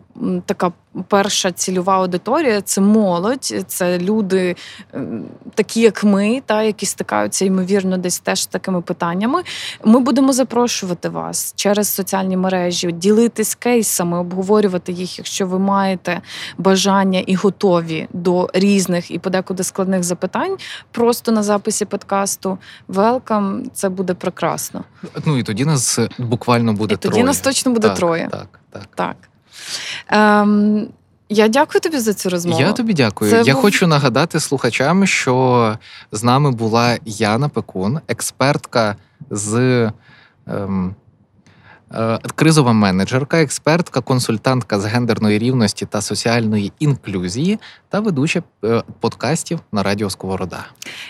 [0.47, 0.73] така
[1.09, 4.57] перша цільова аудиторія це молодь, це люди,
[4.93, 5.25] ем,
[5.55, 9.43] такі як ми, та які стикаються ймовірно десь теж з такими питаннями.
[9.85, 16.21] Ми будемо запрошувати вас через соціальні мережі, ділитись кейсами, обговорювати їх, якщо ви маєте
[16.59, 20.57] бажання і готові до різних і подекуди складних запитань.
[20.91, 22.59] Просто на записі подкасту.
[22.89, 24.85] Велкам, це буде прекрасно.
[25.27, 27.25] Ну і тоді нас буквально буде і тоді троє.
[27.25, 28.29] нас точно буде так, троє.
[28.31, 28.89] Так, так.
[28.95, 29.30] Так.
[30.09, 30.89] Ем,
[31.29, 32.61] я дякую тобі за цю розмову.
[32.61, 33.31] Я тобі дякую.
[33.31, 35.79] Це Я був- хочу нагадати слухачам, що
[36.13, 38.97] з нами була Яна Пекун, експертка
[39.31, 39.55] з
[40.47, 40.95] ем,
[41.95, 47.59] е, кризова менеджерка, експертка, консультантка з гендерної рівності та соціальної інклюзії
[47.89, 50.67] та ведуча е, подкастів на радіо Сковорода.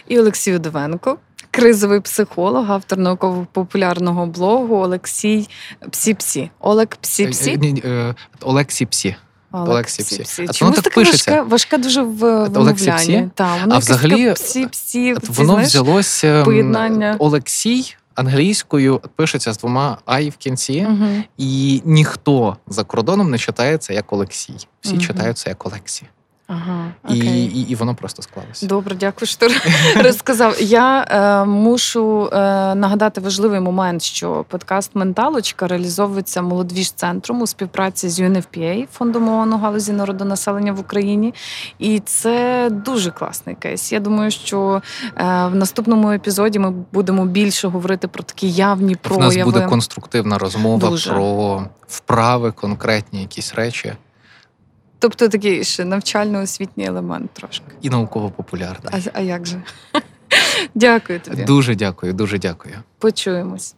[0.09, 1.17] І Олексій Удовенко,
[1.61, 5.49] кризовий психолог, автор науково-популярного блогу Олексій
[5.91, 6.51] Псі-Псі.
[6.61, 7.59] Олег Е, Псі-Псі.
[7.59, 9.17] ні, е, Олексій Псі.
[9.53, 10.23] Олег Сіпсі.
[10.23, 10.47] Псі-Псі.
[10.49, 11.31] А Чомусь так таке пишеться.
[11.31, 13.29] важке, важке дуже в вимовлянні.
[13.35, 14.69] Та, воно А взагалі, Псі-Псі.
[14.71, 17.17] Ці, Воно знаєш, взялося ем, поєднання.
[17.19, 21.25] Олексій англійською пишеться з двома ай в кінці, Мгм.
[21.39, 24.55] і ніхто за кордоном не читається як Олексій.
[24.81, 25.01] Всі Мгм.
[25.03, 26.07] читаються як Олексій.
[26.53, 27.45] Ага, І, окей.
[27.45, 28.67] і, і воно просто склалося.
[28.67, 29.49] Добре, дякую, що ти
[30.03, 30.57] розказав.
[30.61, 32.37] Я е, мушу е,
[32.75, 39.53] нагадати важливий момент, що подкаст Менталочка реалізовується молодвіж центром у співпраці з UNFPA, фондом ООН
[39.53, 41.35] у галузі народонаселення в Україні.
[41.79, 43.93] І це дуже класний кейс.
[43.93, 44.83] Я думаю, що
[45.17, 49.37] е, в наступному епізоді ми будемо більше говорити про такі явні прояви.
[49.37, 51.11] нас буде конструктивна розмова Дуже.
[51.11, 53.93] про вправи, конкретні якісь речі
[55.01, 57.65] Тобто такий ще навчально-освітній елемент трошки.
[57.83, 58.87] і науково-популярні.
[58.93, 59.63] А, а як же?
[60.75, 61.45] Дякую тобі.
[61.45, 62.75] Дуже дякую, дуже дякую.
[62.99, 63.75] Почуємось.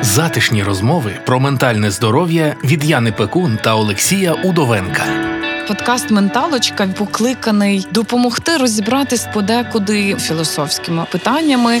[0.00, 5.04] Затишні розмови про ментальне здоров'я від Яни Пекун та Олексія Удовенка.
[5.68, 11.80] Подкаст Менталочка покликаний допомогти розібратись подекуди філософськими питаннями.